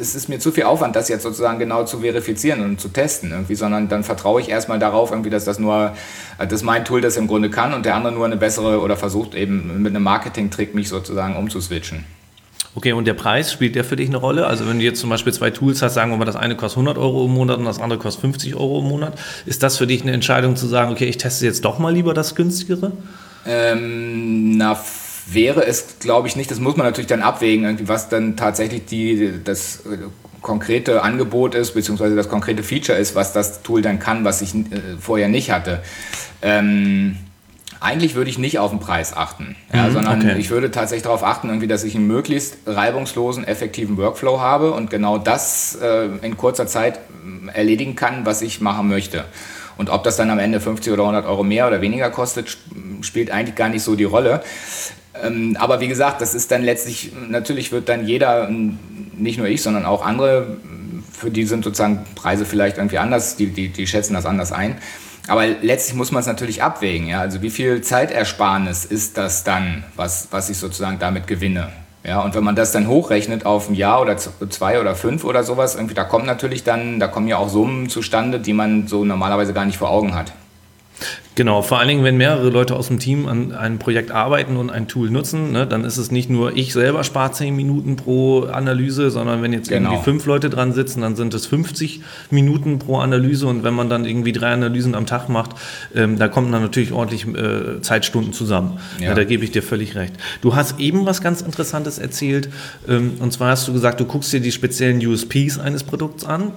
es 0.00 0.14
ist 0.14 0.28
mir 0.28 0.38
zu 0.38 0.52
viel 0.52 0.64
Aufwand, 0.64 0.96
das 0.96 1.08
jetzt 1.08 1.22
sozusagen 1.22 1.58
genau 1.58 1.84
zu 1.84 2.00
verifizieren 2.00 2.62
und 2.62 2.80
zu 2.80 2.88
testen 2.88 3.30
irgendwie, 3.30 3.54
sondern 3.54 3.88
dann 3.88 4.04
vertraue 4.04 4.40
ich 4.40 4.48
erstmal 4.48 4.78
darauf, 4.78 5.10
irgendwie, 5.10 5.30
dass 5.30 5.44
das 5.44 5.58
nur, 5.58 5.94
dass 6.48 6.62
mein 6.62 6.84
Tool 6.84 7.00
das 7.00 7.16
im 7.16 7.26
Grunde 7.26 7.50
kann 7.50 7.74
und 7.74 7.84
der 7.84 7.94
andere 7.94 8.12
nur 8.12 8.26
eine 8.26 8.36
bessere 8.36 8.80
oder 8.80 8.96
versucht 8.96 9.34
eben 9.34 9.82
mit 9.82 9.94
einem 9.94 10.04
Marketing-Trick 10.04 10.74
mich 10.74 10.88
sozusagen 10.88 11.36
umzuswitchen. 11.36 12.04
Okay, 12.74 12.92
und 12.92 13.06
der 13.06 13.14
Preis, 13.14 13.52
spielt 13.52 13.74
der 13.74 13.82
für 13.82 13.96
dich 13.96 14.08
eine 14.08 14.18
Rolle? 14.18 14.46
Also 14.46 14.68
wenn 14.68 14.78
du 14.78 14.84
jetzt 14.84 15.00
zum 15.00 15.10
Beispiel 15.10 15.32
zwei 15.32 15.50
Tools 15.50 15.82
hast, 15.82 15.94
sagen 15.94 16.12
wir 16.12 16.16
mal, 16.16 16.24
das 16.24 16.36
eine 16.36 16.54
kostet 16.54 16.78
100 16.78 16.98
Euro 16.98 17.24
im 17.24 17.32
Monat 17.32 17.58
und 17.58 17.64
das 17.64 17.80
andere 17.80 17.98
kostet 17.98 18.20
50 18.20 18.54
Euro 18.54 18.80
im 18.80 18.86
Monat, 18.86 19.18
ist 19.46 19.62
das 19.62 19.78
für 19.78 19.86
dich 19.86 20.02
eine 20.02 20.12
Entscheidung 20.12 20.54
zu 20.54 20.66
sagen, 20.66 20.92
okay, 20.92 21.06
ich 21.06 21.16
teste 21.16 21.44
jetzt 21.44 21.64
doch 21.64 21.78
mal 21.78 21.92
lieber 21.92 22.14
das 22.14 22.34
günstigere? 22.34 22.92
Ähm, 23.46 24.56
na, 24.58 24.78
wäre 25.32 25.66
es, 25.66 25.98
glaube 26.00 26.28
ich, 26.28 26.36
nicht. 26.36 26.50
Das 26.50 26.60
muss 26.60 26.76
man 26.76 26.86
natürlich 26.86 27.08
dann 27.08 27.22
abwägen, 27.22 27.64
irgendwie, 27.64 27.88
was 27.88 28.08
dann 28.08 28.36
tatsächlich 28.36 28.86
die, 28.86 29.32
das 29.44 29.86
äh, 29.86 29.98
konkrete 30.42 31.02
Angebot 31.02 31.54
ist, 31.54 31.72
beziehungsweise 31.72 32.16
das 32.16 32.28
konkrete 32.28 32.62
Feature 32.62 32.98
ist, 32.98 33.14
was 33.14 33.32
das 33.32 33.62
Tool 33.62 33.82
dann 33.82 33.98
kann, 33.98 34.24
was 34.24 34.42
ich 34.42 34.54
äh, 34.54 34.96
vorher 34.98 35.28
nicht 35.28 35.50
hatte. 35.50 35.82
Ähm, 36.42 37.16
eigentlich 37.80 38.14
würde 38.14 38.30
ich 38.30 38.38
nicht 38.38 38.58
auf 38.58 38.70
den 38.70 38.80
Preis 38.80 39.16
achten, 39.16 39.54
ja, 39.72 39.86
mhm, 39.86 39.92
sondern 39.92 40.20
okay. 40.20 40.36
ich 40.38 40.50
würde 40.50 40.70
tatsächlich 40.70 41.04
darauf 41.04 41.22
achten, 41.22 41.48
irgendwie, 41.48 41.68
dass 41.68 41.84
ich 41.84 41.94
einen 41.94 42.06
möglichst 42.08 42.58
reibungslosen, 42.66 43.44
effektiven 43.44 43.96
Workflow 43.96 44.40
habe 44.40 44.72
und 44.72 44.90
genau 44.90 45.18
das 45.18 45.78
äh, 45.80 46.08
in 46.22 46.36
kurzer 46.36 46.66
Zeit 46.66 46.98
äh, 46.98 47.56
erledigen 47.56 47.94
kann, 47.94 48.26
was 48.26 48.42
ich 48.42 48.60
machen 48.60 48.88
möchte. 48.88 49.24
Und 49.76 49.90
ob 49.90 50.02
das 50.02 50.16
dann 50.16 50.28
am 50.30 50.40
Ende 50.40 50.60
50 50.60 50.92
oder 50.92 51.02
100 51.02 51.24
Euro 51.26 51.44
mehr 51.44 51.68
oder 51.68 51.80
weniger 51.80 52.10
kostet, 52.10 52.58
spielt 53.02 53.30
eigentlich 53.30 53.54
gar 53.54 53.68
nicht 53.68 53.82
so 53.82 53.94
die 53.94 54.04
Rolle. 54.04 54.42
Ähm, 55.22 55.56
aber 55.58 55.80
wie 55.80 55.88
gesagt, 55.88 56.20
das 56.20 56.34
ist 56.34 56.50
dann 56.50 56.62
letztlich, 56.62 57.12
natürlich 57.28 57.72
wird 57.72 57.88
dann 57.88 58.06
jeder, 58.06 58.48
nicht 58.48 59.38
nur 59.38 59.48
ich, 59.48 59.62
sondern 59.62 59.84
auch 59.84 60.04
andere, 60.04 60.56
für 61.12 61.30
die 61.30 61.44
sind 61.44 61.64
sozusagen 61.64 62.04
Preise 62.14 62.44
vielleicht 62.44 62.78
irgendwie 62.78 62.98
anders, 62.98 63.36
die, 63.36 63.46
die, 63.46 63.68
die 63.68 63.86
schätzen 63.86 64.14
das 64.14 64.26
anders 64.26 64.52
ein. 64.52 64.78
Aber 65.28 65.46
letztlich 65.46 65.94
muss 65.94 66.10
man 66.10 66.20
es 66.20 66.26
natürlich 66.26 66.62
abwägen. 66.62 67.06
Ja? 67.06 67.20
Also 67.20 67.42
wie 67.42 67.50
viel 67.50 67.82
Zeitersparnis 67.82 68.84
ist 68.84 69.18
das 69.18 69.44
dann, 69.44 69.84
was, 69.94 70.28
was 70.30 70.48
ich 70.48 70.56
sozusagen 70.56 70.98
damit 70.98 71.26
gewinne? 71.26 71.68
Ja, 72.04 72.22
und 72.22 72.34
wenn 72.34 72.44
man 72.44 72.56
das 72.56 72.72
dann 72.72 72.86
hochrechnet 72.86 73.44
auf 73.44 73.68
ein 73.68 73.74
Jahr 73.74 74.00
oder 74.00 74.16
zwei 74.16 74.80
oder 74.80 74.94
fünf 74.94 75.24
oder 75.24 75.42
sowas, 75.44 75.74
irgendwie, 75.74 75.94
da 75.94 76.04
kommt 76.04 76.24
natürlich 76.24 76.64
dann, 76.64 77.00
da 77.00 77.08
kommen 77.08 77.28
ja 77.28 77.36
auch 77.36 77.50
Summen 77.50 77.90
zustande, 77.90 78.40
die 78.40 78.54
man 78.54 78.86
so 78.86 79.04
normalerweise 79.04 79.52
gar 79.52 79.66
nicht 79.66 79.76
vor 79.76 79.90
Augen 79.90 80.14
hat. 80.14 80.32
Genau, 81.38 81.62
vor 81.62 81.78
allen 81.78 81.86
Dingen, 81.86 82.02
wenn 82.02 82.16
mehrere 82.16 82.50
Leute 82.50 82.74
aus 82.74 82.88
dem 82.88 82.98
Team 82.98 83.28
an 83.28 83.52
einem 83.52 83.78
Projekt 83.78 84.10
arbeiten 84.10 84.56
und 84.56 84.70
ein 84.70 84.88
Tool 84.88 85.08
nutzen, 85.08 85.52
ne, 85.52 85.68
dann 85.68 85.84
ist 85.84 85.96
es 85.96 86.10
nicht 86.10 86.28
nur 86.28 86.56
ich 86.56 86.72
selber 86.72 87.04
spare 87.04 87.30
10 87.30 87.54
Minuten 87.54 87.94
pro 87.94 88.46
Analyse, 88.46 89.12
sondern 89.12 89.40
wenn 89.40 89.52
jetzt 89.52 89.68
genau. 89.68 89.90
irgendwie 89.90 90.02
fünf 90.02 90.26
Leute 90.26 90.50
dran 90.50 90.72
sitzen, 90.72 91.02
dann 91.02 91.14
sind 91.14 91.32
es 91.34 91.46
50 91.46 92.00
Minuten 92.32 92.80
pro 92.80 92.98
Analyse 92.98 93.46
und 93.46 93.62
wenn 93.62 93.72
man 93.72 93.88
dann 93.88 94.04
irgendwie 94.04 94.32
drei 94.32 94.48
Analysen 94.48 94.96
am 94.96 95.06
Tag 95.06 95.28
macht, 95.28 95.50
ähm, 95.94 96.18
da 96.18 96.26
kommen 96.26 96.50
dann 96.50 96.62
natürlich 96.62 96.90
ordentlich 96.90 97.24
äh, 97.28 97.80
Zeitstunden 97.82 98.32
zusammen. 98.32 98.80
Ja. 98.98 99.10
Ja, 99.10 99.14
da 99.14 99.22
gebe 99.22 99.44
ich 99.44 99.52
dir 99.52 99.62
völlig 99.62 99.94
recht. 99.94 100.14
Du 100.40 100.56
hast 100.56 100.80
eben 100.80 101.06
was 101.06 101.22
ganz 101.22 101.40
Interessantes 101.40 102.00
erzählt 102.00 102.48
ähm, 102.88 103.12
und 103.20 103.32
zwar 103.32 103.52
hast 103.52 103.68
du 103.68 103.72
gesagt, 103.72 104.00
du 104.00 104.06
guckst 104.06 104.32
dir 104.32 104.40
die 104.40 104.50
speziellen 104.50 104.98
USPs 105.06 105.60
eines 105.60 105.84
Produkts 105.84 106.24
an 106.24 106.50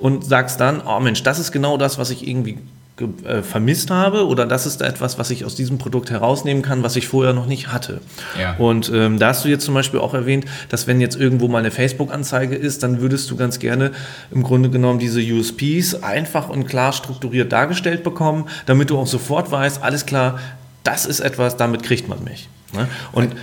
und 0.00 0.24
sagst 0.24 0.58
dann, 0.58 0.82
oh 0.84 0.98
Mensch, 0.98 1.22
das 1.22 1.38
ist 1.38 1.52
genau 1.52 1.76
das, 1.76 1.98
was 1.98 2.10
ich 2.10 2.26
irgendwie 2.26 2.58
äh, 3.00 3.42
vermisst 3.42 3.90
habe 3.90 4.24
oder 4.26 4.46
das 4.46 4.66
ist 4.66 4.80
etwas, 4.80 5.18
was 5.18 5.30
ich 5.30 5.44
aus 5.44 5.56
diesem 5.56 5.78
Produkt 5.78 6.10
herausnehmen 6.10 6.62
kann, 6.62 6.84
was 6.84 6.94
ich 6.94 7.08
vorher 7.08 7.32
noch 7.32 7.46
nicht 7.46 7.72
hatte. 7.72 8.00
Ja. 8.38 8.54
Und 8.56 8.88
ähm, 8.94 9.18
da 9.18 9.30
hast 9.30 9.44
du 9.44 9.48
jetzt 9.48 9.64
zum 9.64 9.74
Beispiel 9.74 9.98
auch 9.98 10.14
erwähnt, 10.14 10.44
dass 10.68 10.86
wenn 10.86 11.00
jetzt 11.00 11.16
irgendwo 11.16 11.48
mal 11.48 11.58
eine 11.58 11.72
Facebook-Anzeige 11.72 12.54
ist, 12.54 12.84
dann 12.84 13.00
würdest 13.00 13.28
du 13.32 13.36
ganz 13.36 13.58
gerne 13.58 13.90
im 14.30 14.44
Grunde 14.44 14.70
genommen 14.70 15.00
diese 15.00 15.20
USPs 15.20 16.04
einfach 16.04 16.48
und 16.48 16.68
klar 16.68 16.92
strukturiert 16.92 17.50
dargestellt 17.50 18.04
bekommen, 18.04 18.46
damit 18.66 18.90
du 18.90 18.98
auch 18.98 19.08
sofort 19.08 19.50
weißt, 19.50 19.82
alles 19.82 20.06
klar, 20.06 20.38
das 20.84 21.04
ist 21.04 21.18
etwas, 21.18 21.56
damit 21.56 21.82
kriegt 21.82 22.08
man 22.08 22.22
mich. 22.22 22.48
Ne? 22.72 22.86
Und 23.10 23.34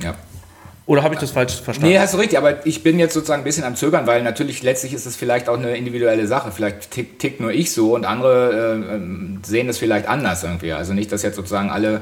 ja. 0.00 0.14
Oder 0.90 1.04
habe 1.04 1.14
ich 1.14 1.20
das 1.20 1.30
falsch 1.30 1.54
verstanden? 1.60 1.92
Nee, 1.92 2.00
hast 2.00 2.14
du 2.14 2.18
richtig, 2.18 2.36
aber 2.36 2.66
ich 2.66 2.82
bin 2.82 2.98
jetzt 2.98 3.14
sozusagen 3.14 3.42
ein 3.42 3.44
bisschen 3.44 3.62
am 3.62 3.76
Zögern, 3.76 4.08
weil 4.08 4.24
natürlich 4.24 4.64
letztlich 4.64 4.92
ist 4.92 5.06
es 5.06 5.14
vielleicht 5.14 5.48
auch 5.48 5.56
eine 5.56 5.76
individuelle 5.76 6.26
Sache. 6.26 6.50
Vielleicht 6.50 6.90
tickt 6.90 7.20
tick 7.20 7.38
nur 7.38 7.52
ich 7.52 7.70
so 7.70 7.94
und 7.94 8.04
andere 8.04 8.74
äh, 8.90 8.94
ähm, 8.96 9.38
sehen 9.46 9.68
das 9.68 9.78
vielleicht 9.78 10.08
anders 10.08 10.42
irgendwie. 10.42 10.72
Also 10.72 10.92
nicht, 10.92 11.12
dass 11.12 11.22
jetzt 11.22 11.36
sozusagen 11.36 11.70
alle 11.70 12.00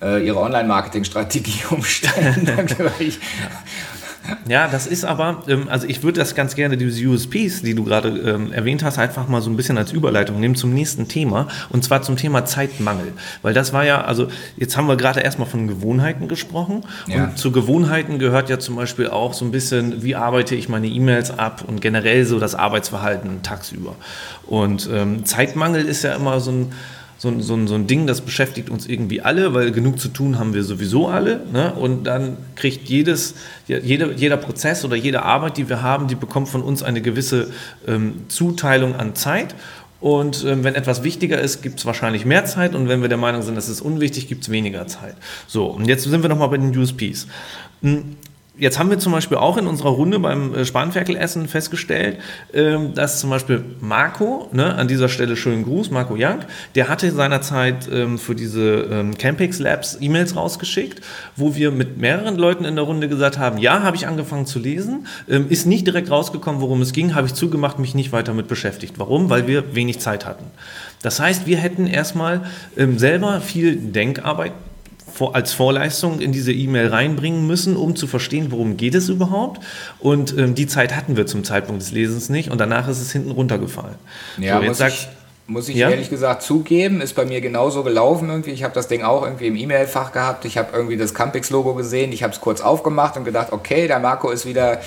äh, 0.00 0.24
ihre 0.24 0.38
Online-Marketing-Strategie 0.38 1.62
umstellen. 1.70 2.48
Ja, 4.48 4.68
das 4.68 4.86
ist 4.86 5.04
aber, 5.04 5.42
ähm, 5.48 5.68
also 5.68 5.86
ich 5.86 6.02
würde 6.02 6.20
das 6.20 6.34
ganz 6.34 6.54
gerne, 6.54 6.76
diese 6.76 7.06
USPs, 7.06 7.62
die 7.62 7.74
du 7.74 7.84
gerade 7.84 8.08
ähm, 8.08 8.52
erwähnt 8.52 8.82
hast, 8.82 8.98
einfach 8.98 9.28
mal 9.28 9.40
so 9.40 9.50
ein 9.50 9.56
bisschen 9.56 9.78
als 9.78 9.92
Überleitung 9.92 10.40
nehmen 10.40 10.54
zum 10.54 10.72
nächsten 10.72 11.08
Thema 11.08 11.48
und 11.70 11.84
zwar 11.84 12.02
zum 12.02 12.16
Thema 12.16 12.44
Zeitmangel. 12.44 13.12
Weil 13.42 13.54
das 13.54 13.72
war 13.72 13.84
ja, 13.84 14.02
also 14.02 14.28
jetzt 14.56 14.76
haben 14.76 14.86
wir 14.86 14.96
gerade 14.96 15.20
erstmal 15.20 15.48
von 15.48 15.66
Gewohnheiten 15.68 16.28
gesprochen 16.28 16.82
ja. 17.06 17.24
und 17.24 17.38
zu 17.38 17.52
Gewohnheiten 17.52 18.18
gehört 18.18 18.50
ja 18.50 18.58
zum 18.58 18.76
Beispiel 18.76 19.08
auch 19.08 19.34
so 19.34 19.44
ein 19.44 19.50
bisschen, 19.50 20.02
wie 20.02 20.14
arbeite 20.14 20.54
ich 20.54 20.68
meine 20.68 20.88
E-Mails 20.88 21.30
ab 21.30 21.64
und 21.66 21.80
generell 21.80 22.24
so 22.24 22.38
das 22.38 22.54
Arbeitsverhalten 22.54 23.42
tagsüber. 23.42 23.96
Und 24.46 24.88
ähm, 24.92 25.24
Zeitmangel 25.24 25.84
ist 25.84 26.02
ja 26.02 26.14
immer 26.14 26.40
so 26.40 26.50
ein 26.50 26.72
so, 27.18 27.40
so, 27.40 27.66
so 27.66 27.74
ein 27.74 27.86
Ding, 27.88 28.06
das 28.06 28.20
beschäftigt 28.20 28.70
uns 28.70 28.86
irgendwie 28.86 29.20
alle, 29.20 29.52
weil 29.52 29.72
genug 29.72 29.98
zu 29.98 30.08
tun 30.08 30.38
haben 30.38 30.54
wir 30.54 30.62
sowieso 30.62 31.08
alle. 31.08 31.42
Ne? 31.52 31.74
Und 31.74 32.04
dann 32.04 32.36
kriegt 32.54 32.88
jedes, 32.88 33.34
jede, 33.66 34.12
jeder 34.12 34.36
Prozess 34.36 34.84
oder 34.84 34.94
jede 34.94 35.22
Arbeit, 35.22 35.56
die 35.56 35.68
wir 35.68 35.82
haben, 35.82 36.06
die 36.06 36.14
bekommt 36.14 36.48
von 36.48 36.62
uns 36.62 36.84
eine 36.84 37.02
gewisse 37.02 37.50
ähm, 37.88 38.24
Zuteilung 38.28 38.94
an 38.94 39.16
Zeit. 39.16 39.56
Und 40.00 40.44
ähm, 40.44 40.62
wenn 40.62 40.76
etwas 40.76 41.02
wichtiger 41.02 41.40
ist, 41.40 41.60
gibt 41.60 41.80
es 41.80 41.86
wahrscheinlich 41.86 42.24
mehr 42.24 42.44
Zeit. 42.44 42.76
Und 42.76 42.88
wenn 42.88 43.02
wir 43.02 43.08
der 43.08 43.18
Meinung 43.18 43.42
sind, 43.42 43.56
das 43.56 43.68
ist 43.68 43.80
unwichtig, 43.80 44.28
gibt 44.28 44.44
es 44.44 44.50
weniger 44.50 44.86
Zeit. 44.86 45.16
So, 45.48 45.66
und 45.66 45.86
jetzt 45.88 46.04
sind 46.04 46.22
wir 46.22 46.28
nochmal 46.28 46.48
bei 46.48 46.58
den 46.58 46.76
USPs. 46.76 47.26
Jetzt 48.58 48.78
haben 48.80 48.90
wir 48.90 48.98
zum 48.98 49.12
Beispiel 49.12 49.36
auch 49.36 49.56
in 49.56 49.68
unserer 49.68 49.90
Runde 49.90 50.18
beim 50.18 50.52
äh, 50.52 50.64
Spanferkelessen 50.64 51.46
festgestellt, 51.46 52.18
ähm, 52.52 52.92
dass 52.92 53.20
zum 53.20 53.30
Beispiel 53.30 53.64
Marco, 53.80 54.48
ne, 54.52 54.74
an 54.74 54.88
dieser 54.88 55.08
Stelle 55.08 55.36
schönen 55.36 55.62
Gruß, 55.62 55.92
Marco 55.92 56.14
Young, 56.18 56.40
der 56.74 56.88
hatte 56.88 57.08
seinerzeit 57.12 57.88
ähm, 57.92 58.18
für 58.18 58.34
diese 58.34 58.88
ähm, 58.90 59.16
Campix 59.16 59.60
Labs 59.60 59.98
E-Mails 60.00 60.34
rausgeschickt, 60.34 61.00
wo 61.36 61.54
wir 61.54 61.70
mit 61.70 61.98
mehreren 61.98 62.36
Leuten 62.36 62.64
in 62.64 62.74
der 62.74 62.84
Runde 62.84 63.08
gesagt 63.08 63.38
haben, 63.38 63.58
ja, 63.58 63.84
habe 63.84 63.96
ich 63.96 64.08
angefangen 64.08 64.46
zu 64.46 64.58
lesen, 64.58 65.06
ist 65.26 65.66
nicht 65.66 65.86
direkt 65.86 66.10
rausgekommen, 66.10 66.60
worum 66.60 66.82
es 66.82 66.92
ging, 66.92 67.14
habe 67.14 67.26
ich 67.26 67.34
zugemacht, 67.34 67.78
mich 67.78 67.94
nicht 67.94 68.12
weiter 68.12 68.34
mit 68.34 68.48
beschäftigt. 68.48 68.94
Warum? 68.98 69.30
Weil 69.30 69.46
wir 69.46 69.74
wenig 69.74 70.00
Zeit 70.00 70.26
hatten. 70.26 70.44
Das 71.02 71.20
heißt, 71.20 71.46
wir 71.46 71.58
hätten 71.58 71.86
erstmal 71.86 72.42
selber 72.76 73.40
viel 73.40 73.76
Denkarbeit 73.76 74.52
als 75.32 75.52
Vorleistung 75.52 76.20
in 76.20 76.32
diese 76.32 76.52
E-Mail 76.52 76.88
reinbringen 76.88 77.46
müssen, 77.46 77.76
um 77.76 77.96
zu 77.96 78.06
verstehen, 78.06 78.50
worum 78.50 78.76
geht 78.76 78.94
es 78.94 79.08
überhaupt. 79.08 79.62
Und 79.98 80.36
ähm, 80.36 80.54
die 80.54 80.66
Zeit 80.66 80.96
hatten 80.96 81.16
wir 81.16 81.26
zum 81.26 81.44
Zeitpunkt 81.44 81.82
des 81.82 81.92
Lesens 81.92 82.28
nicht 82.28 82.50
und 82.50 82.58
danach 82.58 82.88
ist 82.88 83.00
es 83.00 83.12
hinten 83.12 83.30
runtergefallen. 83.30 83.96
Ja, 84.38 84.58
so, 84.58 84.64
jetzt 84.64 84.80
muss, 84.80 84.88
ich, 84.88 85.08
muss 85.46 85.68
ich 85.68 85.76
ja? 85.76 85.90
ehrlich 85.90 86.10
gesagt 86.10 86.42
zugeben, 86.42 87.00
ist 87.00 87.14
bei 87.14 87.24
mir 87.24 87.40
genauso 87.40 87.82
gelaufen 87.82 88.28
irgendwie. 88.28 88.50
Ich 88.50 88.62
habe 88.62 88.74
das 88.74 88.88
Ding 88.88 89.02
auch 89.02 89.22
irgendwie 89.24 89.48
im 89.48 89.56
E-Mail-Fach 89.56 90.12
gehabt. 90.12 90.44
Ich 90.44 90.58
habe 90.58 90.68
irgendwie 90.74 90.96
das 90.96 91.14
Campix-Logo 91.14 91.74
gesehen. 91.74 92.12
Ich 92.12 92.22
habe 92.22 92.32
es 92.32 92.40
kurz 92.40 92.60
aufgemacht 92.60 93.16
und 93.16 93.24
gedacht, 93.24 93.48
okay, 93.52 93.86
der 93.88 93.98
Marco 93.98 94.30
ist 94.30 94.46
wieder 94.46 94.80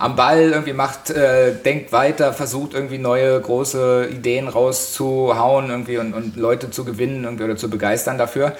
am 0.00 0.16
Ball, 0.16 0.50
irgendwie 0.50 0.72
macht, 0.72 1.10
äh, 1.10 1.54
denkt 1.54 1.92
weiter, 1.92 2.32
versucht 2.32 2.72
irgendwie 2.72 2.96
neue 2.96 3.38
große 3.38 4.08
Ideen 4.10 4.48
rauszuhauen 4.48 5.68
irgendwie 5.68 5.98
und, 5.98 6.14
und 6.14 6.36
Leute 6.36 6.70
zu 6.70 6.86
gewinnen 6.86 7.24
irgendwie 7.24 7.44
oder 7.44 7.56
zu 7.56 7.68
begeistern 7.68 8.16
dafür. 8.16 8.56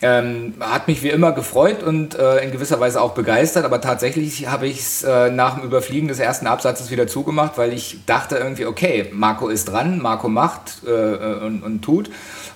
Ähm, 0.00 0.54
hat 0.60 0.86
mich 0.86 1.02
wie 1.02 1.08
immer 1.08 1.32
gefreut 1.32 1.82
und 1.82 2.14
äh, 2.14 2.38
in 2.44 2.52
gewisser 2.52 2.78
Weise 2.78 3.02
auch 3.02 3.14
begeistert, 3.14 3.64
aber 3.64 3.80
tatsächlich 3.80 4.46
habe 4.46 4.68
ich 4.68 4.78
es 4.78 5.02
äh, 5.02 5.28
nach 5.28 5.56
dem 5.56 5.64
Überfliegen 5.64 6.06
des 6.06 6.20
ersten 6.20 6.46
Absatzes 6.46 6.92
wieder 6.92 7.08
zugemacht, 7.08 7.58
weil 7.58 7.72
ich 7.72 7.98
dachte 8.06 8.36
irgendwie, 8.36 8.66
okay, 8.66 9.06
Marco 9.12 9.48
ist 9.48 9.64
dran, 9.64 9.98
Marco 10.00 10.28
macht 10.28 10.82
äh, 10.86 10.90
äh 10.90 11.44
und, 11.44 11.64
und, 11.64 11.82
tut 11.82 12.10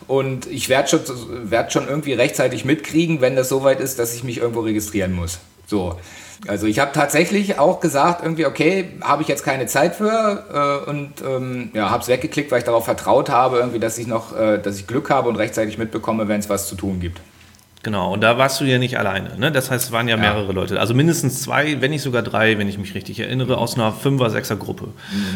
und 0.07 0.47
ich 0.47 0.69
werde 0.69 0.89
schon, 0.89 1.01
werd 1.43 1.73
schon 1.73 1.89
irgendwie 1.89 2.13
rechtzeitig 2.13 2.65
mitkriegen, 2.65 3.21
wenn 3.21 3.35
das 3.35 3.49
soweit 3.49 3.81
ist, 3.81 3.99
dass 3.99 4.15
ich 4.15 4.23
mich 4.23 4.39
irgendwo 4.39 4.61
registrieren 4.61 5.13
muss. 5.13 5.41
So. 5.67 5.97
Also 6.47 6.67
ich 6.67 6.79
habe 6.79 6.93
tatsächlich 6.93 7.59
auch 7.59 7.81
gesagt, 7.81 8.23
irgendwie, 8.23 8.47
okay, 8.47 8.91
habe 9.01 9.23
ich 9.23 9.29
jetzt 9.29 9.45
keine 9.45 9.67
Zeit 9.67 9.97
für 9.97 10.85
äh, 10.87 10.91
und 10.91 11.13
ähm, 11.25 11.71
ja, 11.73 11.91
habe 11.91 12.03
es 12.03 12.09
weggeklickt, 12.09 12.53
weil 12.53 12.59
ich 12.59 12.65
darauf 12.65 12.85
vertraut 12.85 13.31
habe, 13.31 13.59
irgendwie, 13.59 13.79
dass 13.79 13.99
ich 13.99 14.07
noch, 14.07 14.37
äh, 14.37 14.59
dass 14.59 14.77
ich 14.77 14.87
Glück 14.87 15.11
habe 15.11 15.29
und 15.29 15.37
rechtzeitig 15.37 15.79
mitbekomme, 15.79 16.29
wenn 16.29 16.41
es 16.41 16.49
was 16.49 16.69
zu 16.69 16.77
tun 16.77 17.01
gibt. 17.01 17.21
Genau, 17.83 18.13
und 18.13 18.23
da 18.23 18.39
warst 18.39 18.61
du 18.61 18.65
ja 18.65 18.79
nicht 18.79 18.97
alleine. 18.97 19.37
Ne? 19.39 19.51
Das 19.51 19.71
heißt, 19.71 19.87
es 19.87 19.93
waren 19.93 20.07
ja, 20.07 20.15
ja, 20.15 20.21
mehrere 20.21 20.53
Leute. 20.53 20.79
Also 20.79 20.95
mindestens 20.95 21.43
zwei, 21.43 21.81
wenn 21.81 21.91
nicht 21.91 22.03
sogar 22.03 22.23
drei, 22.23 22.57
wenn 22.59 22.69
ich 22.69 22.79
mich 22.79 22.95
richtig 22.95 23.19
erinnere, 23.19 23.59
aus 23.59 23.75
einer 23.75 23.91
Fünfer-, 23.93 24.31
Sechser-Gruppe. 24.31 24.89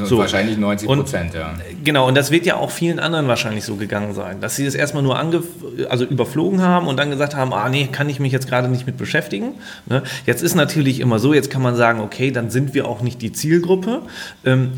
So. 0.05 0.19
Wahrscheinlich 0.19 0.57
90 0.57 0.87
Prozent, 0.87 1.35
ja. 1.35 1.55
Genau, 1.83 2.07
und 2.07 2.15
das 2.15 2.31
wird 2.31 2.47
ja 2.47 2.57
auch 2.57 2.71
vielen 2.71 3.01
anderen 3.01 3.27
wahrscheinlich 3.27 3.65
so 3.65 3.75
gegangen 3.75 4.15
sein, 4.15 4.41
dass 4.41 4.55
sie 4.55 4.65
das 4.65 4.77
erstmal 4.77 5.03
nur 5.03 5.19
ange 5.19 5.43
also 5.89 6.05
überflogen 6.05 6.63
haben 6.63 6.87
und 6.87 6.97
dann 6.99 7.11
gesagt 7.11 7.35
haben, 7.35 7.53
ah 7.53 7.69
nee, 7.69 7.89
kann 7.91 8.09
ich 8.09 8.21
mich 8.21 8.33
jetzt 8.33 8.49
gerade 8.49 8.69
nicht 8.69 8.87
mit 8.87 8.97
beschäftigen. 8.97 9.55
Ne? 9.87 10.05
Jetzt 10.25 10.43
ist 10.43 10.55
natürlich 10.55 11.01
immer 11.01 11.19
so, 11.19 11.35
jetzt 11.35 11.51
kann 11.51 11.63
man 11.63 11.75
sagen, 11.75 12.01
okay, 12.01 12.31
dann 12.31 12.51
sind 12.51 12.75
wir 12.75 12.87
auch 12.87 13.01
nicht 13.01 13.23
die 13.23 13.33
Zielgruppe. 13.33 14.03
Ähm, 14.45 14.73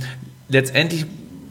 letztendlich 0.48 1.04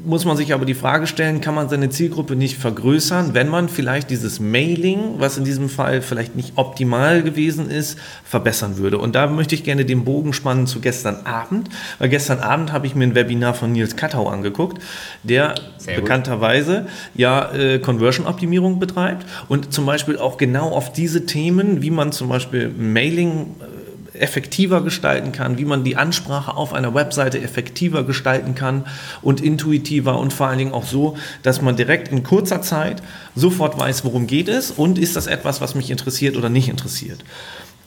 muss 0.07 0.23
man 0.23 0.37
sich 0.37 0.53
aber 0.53 0.65
die 0.65 0.73
Frage 0.73 1.05
stellen, 1.05 1.41
kann 1.41 1.53
man 1.53 1.67
seine 1.67 1.89
Zielgruppe 1.89 2.37
nicht 2.37 2.57
vergrößern, 2.57 3.33
wenn 3.33 3.49
man 3.49 3.67
vielleicht 3.67 4.09
dieses 4.09 4.39
Mailing, 4.39 5.15
was 5.17 5.37
in 5.37 5.43
diesem 5.43 5.67
Fall 5.67 6.01
vielleicht 6.01 6.35
nicht 6.35 6.53
optimal 6.55 7.21
gewesen 7.23 7.69
ist, 7.69 7.99
verbessern 8.23 8.77
würde. 8.77 8.99
Und 8.99 9.15
da 9.15 9.27
möchte 9.27 9.53
ich 9.53 9.65
gerne 9.65 9.83
den 9.83 10.05
Bogen 10.05 10.31
spannen 10.31 10.65
zu 10.65 10.79
gestern 10.79 11.25
Abend, 11.25 11.69
weil 11.99 12.07
gestern 12.07 12.39
Abend 12.39 12.71
habe 12.71 12.87
ich 12.87 12.95
mir 12.95 13.03
ein 13.03 13.15
Webinar 13.15 13.53
von 13.53 13.73
Nils 13.73 13.97
Kattau 13.97 14.29
angeguckt, 14.29 14.81
der 15.23 15.55
bekannterweise 15.85 16.87
ja 17.13 17.51
äh, 17.51 17.79
Conversion-Optimierung 17.79 18.79
betreibt 18.79 19.25
und 19.49 19.73
zum 19.73 19.85
Beispiel 19.85 20.17
auch 20.17 20.37
genau 20.37 20.69
auf 20.69 20.93
diese 20.93 21.25
Themen, 21.25 21.81
wie 21.81 21.91
man 21.91 22.13
zum 22.13 22.29
Beispiel 22.29 22.69
Mailing 22.69 23.55
äh, 23.59 23.76
effektiver 24.19 24.81
gestalten 24.81 25.31
kann, 25.31 25.57
wie 25.57 25.65
man 25.65 25.83
die 25.83 25.95
Ansprache 25.95 26.55
auf 26.55 26.73
einer 26.73 26.93
Webseite 26.93 27.41
effektiver 27.41 28.03
gestalten 28.03 28.55
kann 28.55 28.85
und 29.21 29.41
intuitiver 29.41 30.19
und 30.19 30.33
vor 30.33 30.47
allen 30.47 30.57
Dingen 30.59 30.73
auch 30.73 30.85
so, 30.85 31.17
dass 31.43 31.61
man 31.61 31.75
direkt 31.75 32.09
in 32.09 32.23
kurzer 32.23 32.61
Zeit 32.61 33.01
sofort 33.35 33.77
weiß, 33.77 34.03
worum 34.03 34.27
geht 34.27 34.47
es 34.47 34.71
und 34.71 34.97
ist 34.97 35.15
das 35.15 35.27
etwas, 35.27 35.61
was 35.61 35.75
mich 35.75 35.91
interessiert 35.91 36.37
oder 36.37 36.49
nicht 36.49 36.69
interessiert. 36.69 37.23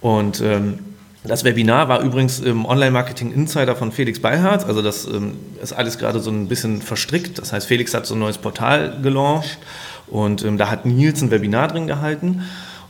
Und 0.01 0.41
ähm, 0.41 0.79
das 1.23 1.45
Webinar 1.45 1.89
war 1.89 2.01
übrigens 2.01 2.41
im 2.41 2.65
Online-Marketing 2.65 3.33
Insider 3.33 3.77
von 3.77 3.93
Felix 3.93 4.21
Beilhardt. 4.21 4.65
Also 4.65 4.81
das 4.81 5.07
ähm, 5.07 5.37
ist 5.63 5.75
alles 5.75 5.99
gerade 5.99 6.21
so 6.21 6.31
ein 6.31 6.49
bisschen 6.49 6.81
verstrickt. 6.81 7.39
Das 7.39 7.53
heißt, 7.53 7.67
Felix 7.67 7.93
hat 7.93 8.07
so 8.07 8.15
ein 8.15 8.21
neues 8.21 8.39
Portal 8.39 8.99
gelauncht 9.03 9.59
und 10.07 10.43
ähm, 10.45 10.57
da 10.57 10.71
hat 10.71 10.87
Nils 10.87 11.21
ein 11.21 11.31
Webinar 11.31 11.69
drin 11.69 11.87
gehalten. 11.87 12.45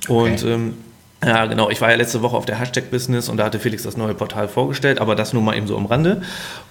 Und 0.08 0.42
okay. 0.42 0.52
ähm, 0.52 0.74
ja, 1.24 1.44
genau. 1.44 1.68
Ich 1.68 1.80
war 1.82 1.90
ja 1.90 1.96
letzte 1.96 2.22
Woche 2.22 2.36
auf 2.36 2.46
der 2.46 2.58
Hashtag 2.58 2.90
Business 2.90 3.28
und 3.28 3.36
da 3.36 3.44
hatte 3.44 3.58
Felix 3.58 3.82
das 3.82 3.96
neue 3.96 4.14
Portal 4.14 4.48
vorgestellt, 4.48 5.00
aber 5.00 5.14
das 5.14 5.34
nur 5.34 5.42
mal 5.42 5.54
eben 5.54 5.66
so 5.66 5.76
am 5.76 5.84
Rande. 5.84 6.22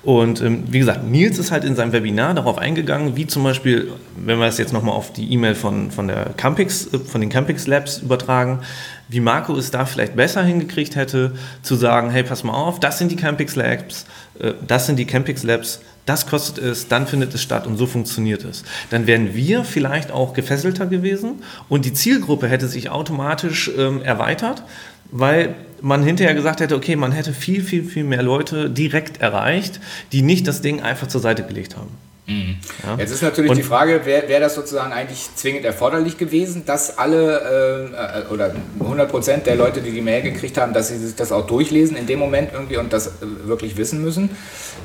Und 0.01 0.41
ähm, 0.41 0.63
wie 0.67 0.79
gesagt, 0.79 1.03
Nils 1.03 1.37
ist 1.37 1.51
halt 1.51 1.63
in 1.63 1.75
seinem 1.75 1.91
Webinar 1.91 2.33
darauf 2.33 2.57
eingegangen, 2.57 3.15
wie 3.15 3.27
zum 3.27 3.43
Beispiel, 3.43 3.91
wenn 4.15 4.39
wir 4.39 4.47
es 4.47 4.57
jetzt 4.57 4.73
nochmal 4.73 4.95
auf 4.95 5.13
die 5.13 5.31
E-Mail 5.31 5.53
von, 5.53 5.91
von 5.91 6.07
der 6.07 6.31
Campix, 6.35 6.91
äh, 6.91 6.97
von 6.97 7.21
den 7.21 7.29
Campix 7.29 7.67
Labs 7.67 7.99
übertragen, 7.99 8.61
wie 9.09 9.19
Marco 9.19 9.55
es 9.57 9.71
da 9.71 9.85
vielleicht 9.85 10.15
besser 10.15 10.43
hingekriegt 10.43 10.95
hätte, 10.95 11.33
zu 11.61 11.75
sagen, 11.75 12.11
hey, 12.11 12.23
pass 12.23 12.43
mal 12.43 12.53
auf, 12.53 12.79
das 12.79 12.99
sind 12.99 13.11
die 13.11 13.15
Campix 13.15 13.55
Labs, 13.55 14.05
äh, 14.39 14.53
das 14.65 14.85
sind 14.85 14.97
die 14.97 15.05
Campix 15.05 15.43
Labs, 15.43 15.81
das 16.05 16.27
kostet 16.27 16.63
es, 16.63 16.87
dann 16.87 17.05
findet 17.07 17.33
es 17.33 17.43
statt 17.43 17.67
und 17.67 17.77
so 17.77 17.85
funktioniert 17.85 18.43
es. 18.43 18.63
Dann 18.89 19.05
wären 19.05 19.35
wir 19.35 19.63
vielleicht 19.63 20.11
auch 20.11 20.33
gefesselter 20.33 20.85
gewesen 20.85 21.43
und 21.67 21.85
die 21.85 21.93
Zielgruppe 21.93 22.47
hätte 22.47 22.67
sich 22.67 22.89
automatisch 22.89 23.69
ähm, 23.77 24.01
erweitert, 24.01 24.63
weil 25.11 25.55
man 25.81 26.03
hinterher 26.03 26.35
gesagt 26.35 26.59
hätte, 26.59 26.75
okay, 26.75 26.95
man 26.95 27.11
hätte 27.11 27.33
viel, 27.33 27.63
viel, 27.63 27.83
viel 27.83 28.03
mehr 28.03 28.23
Leute 28.23 28.69
direkt 28.69 29.21
erreicht, 29.21 29.79
die 30.11 30.21
nicht 30.21 30.47
das 30.47 30.61
Ding 30.61 30.81
einfach 30.81 31.07
zur 31.07 31.21
Seite 31.21 31.43
gelegt 31.43 31.77
haben. 31.77 31.89
Mhm. 32.29 32.57
Ja. 32.85 32.95
Jetzt 32.97 33.11
ist 33.11 33.23
natürlich 33.23 33.49
und 33.49 33.57
die 33.57 33.63
Frage, 33.63 34.05
wäre 34.05 34.27
wär 34.29 34.39
das 34.39 34.53
sozusagen 34.53 34.93
eigentlich 34.93 35.29
zwingend 35.35 35.65
erforderlich 35.65 36.17
gewesen, 36.17 36.63
dass 36.65 36.97
alle 36.99 38.21
äh, 38.29 38.31
oder 38.31 38.53
100 38.79 39.09
Prozent 39.09 39.47
der 39.47 39.55
Leute, 39.55 39.81
die 39.81 39.91
die 39.91 40.01
Mail 40.01 40.21
gekriegt 40.21 40.57
haben, 40.59 40.71
dass 40.71 40.89
sie 40.89 40.97
sich 40.99 41.15
das 41.15 41.31
auch 41.31 41.47
durchlesen 41.47 41.97
in 41.97 42.05
dem 42.05 42.19
Moment 42.19 42.51
irgendwie 42.53 42.77
und 42.77 42.93
das 42.93 43.07
äh, 43.07 43.11
wirklich 43.45 43.77
wissen 43.77 44.03
müssen? 44.03 44.29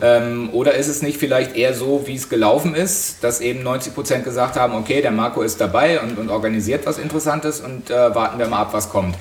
Ähm, 0.00 0.48
oder 0.52 0.74
ist 0.74 0.88
es 0.88 1.02
nicht 1.02 1.18
vielleicht 1.18 1.54
eher 1.54 1.74
so, 1.74 2.04
wie 2.06 2.14
es 2.14 2.30
gelaufen 2.30 2.74
ist, 2.74 3.22
dass 3.22 3.42
eben 3.42 3.62
90 3.62 3.94
Prozent 3.94 4.24
gesagt 4.24 4.56
haben, 4.56 4.74
okay, 4.74 5.02
der 5.02 5.10
Marco 5.10 5.42
ist 5.42 5.60
dabei 5.60 6.00
und, 6.00 6.18
und 6.18 6.30
organisiert 6.30 6.86
was 6.86 6.98
Interessantes 6.98 7.60
und 7.60 7.90
äh, 7.90 8.14
warten 8.14 8.38
wir 8.38 8.48
mal 8.48 8.62
ab, 8.62 8.72
was 8.72 8.88
kommt? 8.88 9.16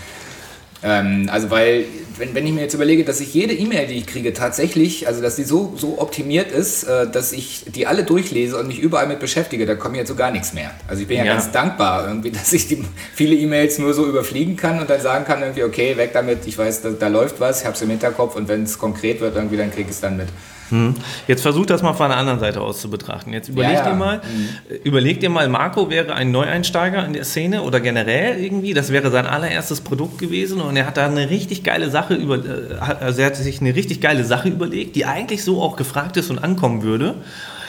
Ähm, 0.84 1.30
also 1.32 1.50
weil, 1.50 1.86
wenn, 2.18 2.36
wenn 2.36 2.46
ich 2.46 2.54
mir 2.54 2.62
jetzt 2.62 2.74
überlege, 2.74 3.06
dass 3.06 3.22
ich 3.22 3.34
jede 3.34 3.54
E-Mail, 3.54 3.88
die 3.88 3.96
ich 3.96 4.06
kriege, 4.06 4.34
tatsächlich, 4.34 5.08
also 5.08 5.22
dass 5.22 5.38
die 5.38 5.44
so, 5.44 5.74
so 5.78 6.00
optimiert 6.00 6.52
ist, 6.52 6.84
äh, 6.84 7.10
dass 7.10 7.32
ich 7.32 7.66
die 7.68 7.88
alle 7.88 8.04
durchlese 8.04 8.58
und 8.58 8.68
mich 8.68 8.80
überall 8.80 9.08
mit 9.08 9.20
beschäftige, 9.20 9.66
da 9.66 9.76
kommt 9.76 9.96
jetzt 9.96 10.10
so 10.10 10.16
gar 10.16 10.32
nichts 10.32 10.54
mehr. 10.54 10.72
Also 10.88 11.02
ich 11.02 11.08
bin 11.08 11.18
ja, 11.18 11.26
ja. 11.26 11.34
ganz 11.34 11.52
dankbar 11.52 12.08
irgendwie, 12.08 12.32
dass 12.32 12.52
ich 12.52 12.68
die, 12.68 12.84
viele 13.16 13.36
E-Mails 13.36 13.80
nur 13.80 13.94
so 13.94 14.06
überfliegen 14.06 14.58
kann 14.58 14.80
und 14.80 14.90
dann 14.90 15.02
sagen 15.02 15.26
kann 15.26 15.42
irgendwie, 15.42 15.64
okay, 15.64 15.96
weg 15.96 16.12
damit, 16.14 16.46
ich 16.46 16.58
weiß, 16.58 16.82
da, 16.82 16.90
da 16.90 17.08
läuft 17.08 17.40
was, 17.40 17.62
ich 17.62 17.66
habe 17.66 17.76
es 17.76 17.82
im 17.82 17.90
Hinterkopf 17.90 18.36
und 18.36 18.48
wenn 18.48 18.64
es 18.64 18.78
konkret 18.78 19.22
wird 19.22 19.36
irgendwie, 19.36 19.58
dann 19.58 19.72
kriege 19.72 19.90
ich 19.90 19.96
es 19.96 20.02
dann 20.02 20.18
mit. 20.18 20.28
Hm. 20.74 20.96
Jetzt 21.28 21.44
versuch 21.44 21.68
das 21.68 21.84
mal 21.84 21.94
von 21.94 22.10
der 22.10 22.18
anderen 22.18 22.40
Seite 22.40 22.60
aus 22.60 22.82
zu 22.82 22.90
betrachten. 22.90 23.32
Jetzt 23.32 23.48
überleg 23.48 23.74
ja, 23.74 23.86
ja. 23.86 23.92
dir 23.92 23.96
mal, 23.96 24.18
mhm. 24.18 24.50
überleg 24.84 25.20
dir 25.20 25.30
mal, 25.30 25.48
Marco 25.48 25.92
wäre 25.92 26.16
ein 26.16 26.32
Neueinsteiger 26.32 27.06
in 27.06 27.14
der 27.14 27.26
Szene 27.26 27.62
oder 27.62 27.80
generell 27.80 28.44
irgendwie. 28.44 28.74
Das 28.74 28.92
wäre 28.92 29.12
sein 29.12 29.28
allererstes 29.28 29.82
Produkt 29.82 30.18
gewesen 30.18 30.62
und 30.62 30.76
er 30.76 30.88
hat 30.88 30.98
da 30.98 31.06
eine 31.06 31.30
richtig 31.30 31.64
geile 31.64 31.92
Sache 31.92 32.16
über, 32.16 32.38
äh, 32.38 32.74
also 32.80 33.22
er 33.22 33.28
hat 33.28 33.36
sich 33.36 33.62
eine 33.62 33.76
richtig 33.76 34.02
geile 34.02 34.24
Sache 34.24 34.50
überlegt, 34.50 34.96
die 34.96 35.06
eigentlich 35.06 35.44
so 35.44 35.62
auch 35.62 35.76
gefragt 35.76 36.18
ist 36.18 36.32
und 36.32 36.40
ankommen 36.40 36.82
würde. 36.82 37.16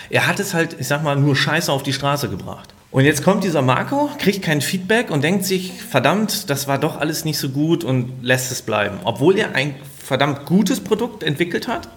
Er 0.08 0.26
hat 0.26 0.40
es 0.40 0.54
halt, 0.54 0.76
ich 0.78 0.88
sag 0.88 1.02
mal, 1.02 1.14
nur 1.14 1.37
Scheiße 1.37 1.70
auf 1.70 1.82
die 1.82 1.92
Straße 1.92 2.30
gebracht. 2.30 2.73
Und 2.90 3.04
jetzt 3.04 3.23
kommt 3.23 3.44
dieser 3.44 3.61
Marco, 3.61 4.08
kriegt 4.18 4.40
kein 4.40 4.62
Feedback 4.62 5.11
und 5.11 5.23
denkt 5.23 5.44
sich, 5.44 5.73
verdammt, 5.73 6.49
das 6.49 6.68
war 6.68 6.78
doch 6.78 6.99
alles 6.99 7.26
nicht 7.26 7.37
so 7.37 7.50
gut 7.50 7.84
und 7.84 8.23
lässt 8.23 8.50
es 8.50 8.62
bleiben. 8.62 8.96
Obwohl 9.04 9.37
er 9.37 9.54
ein 9.54 9.75
verdammt 10.02 10.46
gutes 10.46 10.80
Produkt 10.80 11.23
entwickelt 11.23 11.68
hat, 11.68 11.88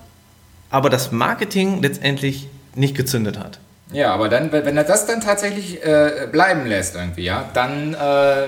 aber 0.69 0.89
das 0.89 1.11
Marketing 1.11 1.81
letztendlich 1.81 2.47
nicht 2.75 2.95
gezündet 2.95 3.39
hat. 3.39 3.59
Ja, 3.91 4.13
aber 4.13 4.27
dann, 4.27 4.51
wenn 4.51 4.75
er 4.75 4.83
das 4.83 5.05
dann 5.05 5.21
tatsächlich 5.21 5.83
äh, 5.83 6.27
bleiben 6.31 6.65
lässt 6.65 6.95
irgendwie, 6.95 7.23
ja, 7.23 7.45
dann, 7.53 7.93
äh, 7.93 8.47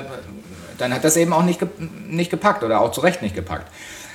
dann 0.77 0.93
hat 0.93 1.03
das 1.03 1.15
eben 1.15 1.31
auch 1.31 1.43
nicht, 1.43 1.59
ge 1.59 1.69
nicht 2.09 2.29
gepackt 2.29 2.63
oder 2.63 2.81
auch 2.81 2.91
zu 2.91 3.01
Recht 3.01 3.21
nicht 3.21 3.35
gepackt. 3.35 3.71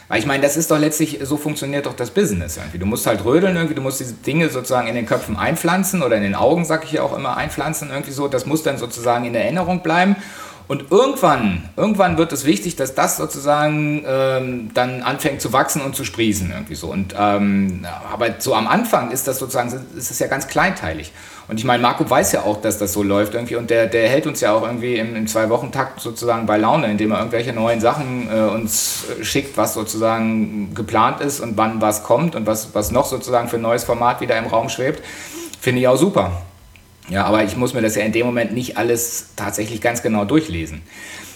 Weil 0.08 0.18
ich 0.18 0.26
meine, 0.26 0.42
das 0.42 0.58
ist 0.58 0.70
doch 0.70 0.78
letztlich, 0.78 1.18
so 1.22 1.38
funktioniert 1.38 1.86
doch 1.86 1.96
das 1.96 2.10
Business 2.10 2.58
irgendwie. 2.58 2.78
Du 2.78 2.84
musst 2.84 3.06
halt 3.06 3.24
rödeln 3.24 3.56
irgendwie, 3.56 3.74
du 3.74 3.80
musst 3.80 4.00
diese 4.00 4.12
Dinge 4.12 4.50
sozusagen 4.50 4.86
in 4.86 4.94
den 4.94 5.06
Köpfen 5.06 5.36
einpflanzen 5.36 6.02
oder 6.02 6.16
in 6.16 6.22
den 6.22 6.34
Augen, 6.34 6.66
sag 6.66 6.84
ich 6.84 6.92
ja 6.92 7.02
auch 7.02 7.16
immer, 7.16 7.38
einpflanzen 7.38 7.88
irgendwie 7.90 8.12
so. 8.12 8.28
Das 8.28 8.44
muss 8.44 8.62
dann 8.62 8.76
sozusagen 8.76 9.24
in 9.24 9.34
Erinnerung 9.34 9.82
bleiben. 9.82 10.16
Und 10.66 10.90
irgendwann, 10.90 11.68
irgendwann 11.76 12.16
wird 12.16 12.32
es 12.32 12.46
wichtig, 12.46 12.74
dass 12.76 12.94
das 12.94 13.18
sozusagen 13.18 14.02
ähm, 14.06 14.70
dann 14.72 15.02
anfängt 15.02 15.42
zu 15.42 15.52
wachsen 15.52 15.82
und 15.82 15.94
zu 15.94 16.04
sprießen 16.04 16.50
irgendwie 16.50 16.74
so. 16.74 16.90
Und 16.90 17.14
ähm, 17.18 17.86
aber 18.10 18.36
so 18.38 18.54
am 18.54 18.66
Anfang 18.66 19.10
ist 19.10 19.28
das 19.28 19.38
sozusagen, 19.38 19.72
ist 19.94 20.10
es 20.10 20.18
ja 20.18 20.26
ganz 20.26 20.48
kleinteilig. 20.48 21.12
Und 21.48 21.58
ich 21.58 21.64
meine, 21.64 21.82
Marco 21.82 22.08
weiß 22.08 22.32
ja 22.32 22.42
auch, 22.42 22.62
dass 22.62 22.78
das 22.78 22.94
so 22.94 23.02
läuft 23.02 23.34
irgendwie 23.34 23.56
und 23.56 23.68
der, 23.68 23.86
der 23.86 24.08
hält 24.08 24.26
uns 24.26 24.40
ja 24.40 24.52
auch 24.52 24.62
irgendwie 24.62 24.96
im, 24.96 25.14
im 25.14 25.26
Zwei-Wochen-Takt 25.26 26.00
sozusagen 26.00 26.46
bei 26.46 26.56
Laune, 26.56 26.90
indem 26.90 27.12
er 27.12 27.18
irgendwelche 27.18 27.52
neuen 27.52 27.80
Sachen 27.80 28.30
äh, 28.34 28.40
uns 28.40 29.04
schickt, 29.20 29.58
was 29.58 29.74
sozusagen 29.74 30.74
geplant 30.74 31.20
ist 31.20 31.40
und 31.40 31.58
wann 31.58 31.82
was 31.82 32.02
kommt 32.02 32.34
und 32.34 32.46
was, 32.46 32.74
was 32.74 32.90
noch 32.90 33.04
sozusagen 33.04 33.48
für 33.48 33.56
ein 33.56 33.62
neues 33.62 33.84
Format 33.84 34.22
wieder 34.22 34.38
im 34.38 34.46
Raum 34.46 34.70
schwebt. 34.70 35.02
Finde 35.60 35.82
ich 35.82 35.88
auch 35.88 35.98
super. 35.98 36.32
Ja, 37.08 37.24
aber 37.24 37.44
ich 37.44 37.56
muss 37.56 37.74
mir 37.74 37.82
das 37.82 37.96
ja 37.96 38.02
in 38.02 38.12
dem 38.12 38.24
Moment 38.24 38.52
nicht 38.54 38.78
alles 38.78 39.26
tatsächlich 39.36 39.82
ganz 39.82 40.00
genau 40.02 40.24
durchlesen. 40.24 40.82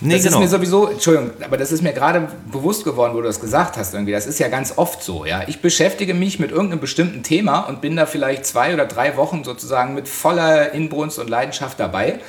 Nee, 0.01 0.15
das 0.15 0.23
genau. 0.23 0.37
ist 0.37 0.41
mir 0.41 0.49
sowieso, 0.49 0.87
Entschuldigung, 0.87 1.33
aber 1.45 1.57
das 1.57 1.73
ist 1.73 1.83
mir 1.83 1.93
gerade 1.93 2.29
bewusst 2.51 2.85
geworden, 2.85 3.15
wo 3.15 3.19
du 3.19 3.27
das 3.27 3.41
gesagt 3.41 3.77
hast 3.77 3.93
irgendwie. 3.93 4.13
Das 4.13 4.27
ist 4.27 4.39
ja 4.39 4.49
ganz 4.49 4.75
oft 4.77 5.03
so, 5.03 5.27
ja. 5.27 5.43
Ich 5.47 5.61
beschäftige 5.61 6.15
mich 6.15 6.39
mit 6.39 6.53
irgendeinem 6.53 6.81
bestimmten 6.81 7.23
Thema 7.23 7.61
und 7.61 7.81
bin 7.81 7.97
da 7.97 8.07
vielleicht 8.07 8.47
zwei 8.47 8.73
oder 8.73 8.87
drei 8.87 9.17
Wochen 9.17 9.45
sozusagen 9.45 9.95
mit 9.95 10.09
voller 10.09 10.73
Inbrunst 10.73 11.19
und 11.19 11.29
Leidenschaft 11.29 11.81
dabei. 11.81 12.21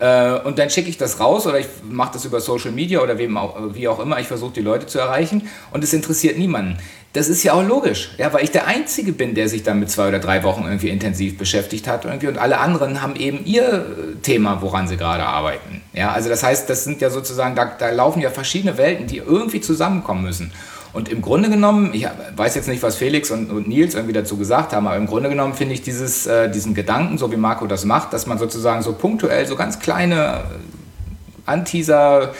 Äh, 0.00 0.38
und 0.44 0.58
dann 0.58 0.70
schicke 0.70 0.88
ich 0.88 0.96
das 0.96 1.20
raus 1.20 1.46
oder 1.46 1.60
ich 1.60 1.66
mache 1.88 2.14
das 2.14 2.24
über 2.24 2.40
Social 2.40 2.72
Media 2.72 3.00
oder 3.00 3.18
wie 3.18 3.88
auch 3.88 4.00
immer. 4.00 4.18
Ich 4.18 4.26
versuche 4.26 4.52
die 4.52 4.62
Leute 4.62 4.86
zu 4.86 4.98
erreichen 4.98 5.48
und 5.72 5.84
es 5.84 5.92
interessiert 5.92 6.38
niemanden. 6.38 6.78
Das 7.12 7.28
ist 7.28 7.42
ja 7.42 7.54
auch 7.54 7.66
logisch, 7.66 8.12
ja, 8.18 8.32
weil 8.32 8.44
ich 8.44 8.52
der 8.52 8.68
Einzige 8.68 9.12
bin, 9.12 9.34
der 9.34 9.48
sich 9.48 9.64
damit 9.64 9.90
zwei 9.90 10.08
oder 10.08 10.20
drei 10.20 10.44
Wochen 10.44 10.62
irgendwie 10.62 10.90
intensiv 10.90 11.36
beschäftigt 11.36 11.88
hat 11.88 12.04
irgendwie 12.04 12.28
und 12.28 12.38
alle 12.38 12.58
anderen 12.58 13.02
haben 13.02 13.16
eben 13.16 13.44
ihr 13.44 13.64
äh, 13.64 14.16
Thema, 14.22 14.62
woran 14.62 14.88
sie 14.88 14.96
gerade 14.96 15.24
arbeiten. 15.24 15.82
Ja, 15.92 16.12
also 16.12 16.28
das 16.28 16.42
heißt, 16.42 16.70
das 16.70 16.84
sind 16.84 17.00
ja 17.00 17.10
sozusagen, 17.10 17.54
da, 17.54 17.64
da 17.64 17.90
laufen 17.90 18.20
ja 18.20 18.30
verschiedene 18.30 18.78
Welten, 18.78 19.06
die 19.06 19.18
irgendwie 19.18 19.60
zusammenkommen 19.60 20.22
müssen. 20.22 20.52
Und 20.92 21.08
im 21.08 21.22
Grunde 21.22 21.48
genommen, 21.48 21.94
ich 21.94 22.06
weiß 22.36 22.54
jetzt 22.56 22.68
nicht, 22.68 22.82
was 22.82 22.96
Felix 22.96 23.30
und, 23.30 23.50
und 23.50 23.68
Nils 23.68 23.94
irgendwie 23.94 24.12
dazu 24.12 24.36
gesagt 24.36 24.72
haben, 24.72 24.86
aber 24.86 24.96
im 24.96 25.06
Grunde 25.06 25.28
genommen 25.28 25.54
finde 25.54 25.74
ich 25.74 25.82
dieses, 25.82 26.26
äh, 26.26 26.50
diesen 26.50 26.74
Gedanken, 26.74 27.16
so 27.16 27.30
wie 27.30 27.36
Marco 27.36 27.66
das 27.66 27.84
macht, 27.84 28.12
dass 28.12 28.26
man 28.26 28.38
sozusagen 28.38 28.82
so 28.82 28.92
punktuell 28.92 29.46
so 29.46 29.54
ganz 29.54 29.78
kleine 29.78 30.14
äh, 30.16 31.46
Anteaser, 31.46 32.32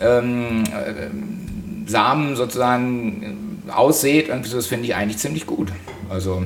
ähm, 0.00 0.64
äh, 0.64 1.90
Samen 1.90 2.36
sozusagen 2.36 3.62
aussieht, 3.70 4.28
irgendwie 4.28 4.48
so, 4.48 4.56
das 4.56 4.66
finde 4.66 4.86
ich 4.86 4.94
eigentlich 4.94 5.18
ziemlich 5.18 5.46
gut. 5.46 5.72
Also. 6.08 6.44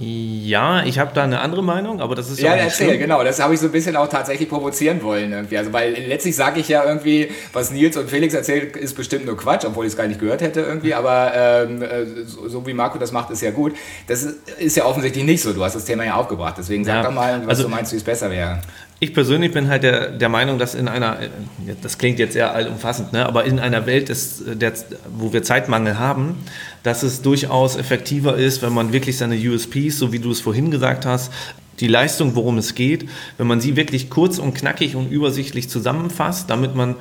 Ja, 0.00 0.84
ich 0.84 1.00
habe 1.00 1.10
da 1.12 1.24
eine 1.24 1.40
andere 1.40 1.62
Meinung, 1.62 2.00
aber 2.00 2.14
das 2.14 2.30
ist 2.30 2.38
ja. 2.40 2.54
Ja, 2.54 2.62
erzähl, 2.62 2.88
schlimm. 2.88 3.00
genau. 3.00 3.24
Das 3.24 3.40
habe 3.40 3.54
ich 3.54 3.60
so 3.60 3.66
ein 3.66 3.72
bisschen 3.72 3.96
auch 3.96 4.08
tatsächlich 4.08 4.48
provozieren 4.48 5.02
wollen 5.02 5.32
irgendwie. 5.32 5.58
Also, 5.58 5.72
weil 5.72 5.92
letztlich 5.92 6.36
sage 6.36 6.60
ich 6.60 6.68
ja 6.68 6.84
irgendwie, 6.84 7.30
was 7.52 7.72
Nils 7.72 7.96
und 7.96 8.08
Felix 8.08 8.32
erzählt, 8.32 8.76
ist 8.76 8.94
bestimmt 8.94 9.26
nur 9.26 9.36
Quatsch, 9.36 9.64
obwohl 9.64 9.86
ich 9.86 9.92
es 9.92 9.96
gar 9.96 10.06
nicht 10.06 10.20
gehört 10.20 10.40
hätte 10.40 10.60
irgendwie. 10.60 10.94
Aber 10.94 11.32
ähm, 11.34 11.82
äh, 11.82 12.06
so, 12.26 12.48
so, 12.48 12.66
wie 12.66 12.74
Marco 12.74 12.98
das 12.98 13.10
macht, 13.10 13.30
ist 13.30 13.42
ja 13.42 13.50
gut. 13.50 13.74
Das 14.06 14.22
ist 14.22 14.76
ja 14.76 14.84
offensichtlich 14.84 15.24
nicht 15.24 15.42
so. 15.42 15.52
Du 15.52 15.64
hast 15.64 15.74
das 15.74 15.84
Thema 15.84 16.04
ja 16.04 16.14
aufgebracht. 16.14 16.54
Deswegen 16.58 16.84
sag 16.84 16.94
ja, 16.94 17.02
doch 17.02 17.12
mal, 17.12 17.40
was 17.40 17.48
also, 17.48 17.62
du 17.64 17.68
meinst, 17.68 17.92
wie 17.92 17.96
es 17.96 18.04
besser 18.04 18.30
wäre. 18.30 18.60
Ich 19.00 19.14
persönlich 19.14 19.52
bin 19.52 19.68
halt 19.68 19.84
der, 19.84 20.10
der 20.10 20.28
Meinung, 20.28 20.58
dass 20.58 20.74
in 20.74 20.88
einer, 20.88 21.18
das 21.82 21.98
klingt 21.98 22.18
jetzt 22.18 22.32
sehr 22.32 22.52
allumfassend, 22.52 23.12
ne, 23.12 23.26
aber 23.26 23.44
in 23.44 23.60
einer 23.60 23.86
Welt, 23.86 24.10
ist, 24.10 24.42
der, 24.44 24.72
wo 25.16 25.32
wir 25.32 25.44
Zeitmangel 25.44 26.00
haben, 26.00 26.44
dass 26.82 27.02
es 27.02 27.22
durchaus 27.22 27.76
effektiver 27.76 28.36
ist, 28.36 28.62
wenn 28.62 28.72
man 28.72 28.92
wirklich 28.92 29.16
seine 29.16 29.36
USPs, 29.36 29.98
so 29.98 30.12
wie 30.12 30.18
du 30.18 30.30
es 30.30 30.40
vorhin 30.40 30.70
gesagt 30.70 31.06
hast, 31.06 31.32
die 31.80 31.88
Leistung, 31.88 32.34
worum 32.34 32.58
es 32.58 32.74
geht, 32.74 33.08
wenn 33.36 33.46
man 33.46 33.60
sie 33.60 33.76
wirklich 33.76 34.10
kurz 34.10 34.38
und 34.38 34.54
knackig 34.54 34.96
und 34.96 35.10
übersichtlich 35.10 35.68
zusammenfasst, 35.68 36.50
damit 36.50 36.74
man 36.74 36.96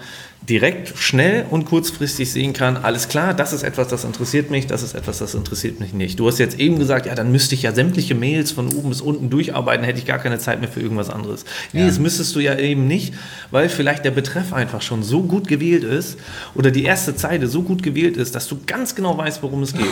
direkt, 0.47 0.97
schnell 0.97 1.45
und 1.49 1.65
kurzfristig 1.65 2.31
sehen 2.31 2.53
kann, 2.53 2.77
alles 2.77 3.09
klar, 3.09 3.33
das 3.33 3.51
ist 3.51 3.63
etwas, 3.63 3.89
das 3.89 4.05
interessiert 4.05 4.49
mich, 4.49 4.65
das 4.65 4.81
ist 4.81 4.93
etwas, 4.93 5.17
das 5.17 5.35
interessiert 5.35 5.79
mich 5.79 5.93
nicht. 5.93 6.19
Du 6.19 6.27
hast 6.27 6.37
jetzt 6.37 6.59
eben 6.59 6.79
gesagt, 6.79 7.05
ja, 7.05 7.15
dann 7.15 7.31
müsste 7.31 7.55
ich 7.55 7.63
ja 7.63 7.73
sämtliche 7.73 8.15
Mails 8.15 8.51
von 8.51 8.67
oben 8.73 8.89
bis 8.89 9.01
unten 9.01 9.29
durcharbeiten, 9.29 9.83
hätte 9.83 9.99
ich 9.99 10.05
gar 10.05 10.19
keine 10.19 10.37
Zeit 10.39 10.61
mehr 10.61 10.69
für 10.69 10.79
irgendwas 10.79 11.09
anderes. 11.09 11.43
Nee, 11.73 11.81
ja. 11.81 11.87
das 11.87 11.99
müsstest 11.99 12.35
du 12.35 12.39
ja 12.39 12.57
eben 12.57 12.87
nicht, 12.87 13.13
weil 13.51 13.67
vielleicht 13.67 14.05
der 14.05 14.11
Betreff 14.11 14.53
einfach 14.53 14.81
schon 14.81 15.03
so 15.03 15.23
gut 15.23 15.47
gewählt 15.47 15.83
ist 15.83 16.17
oder 16.55 16.71
die 16.71 16.83
erste 16.83 17.15
Zeile 17.15 17.47
so 17.47 17.63
gut 17.63 17.83
gewählt 17.83 18.15
ist, 18.15 18.35
dass 18.35 18.47
du 18.47 18.59
ganz 18.65 18.95
genau 18.95 19.17
weißt, 19.17 19.43
worum 19.43 19.63
es 19.63 19.73
geht. 19.73 19.85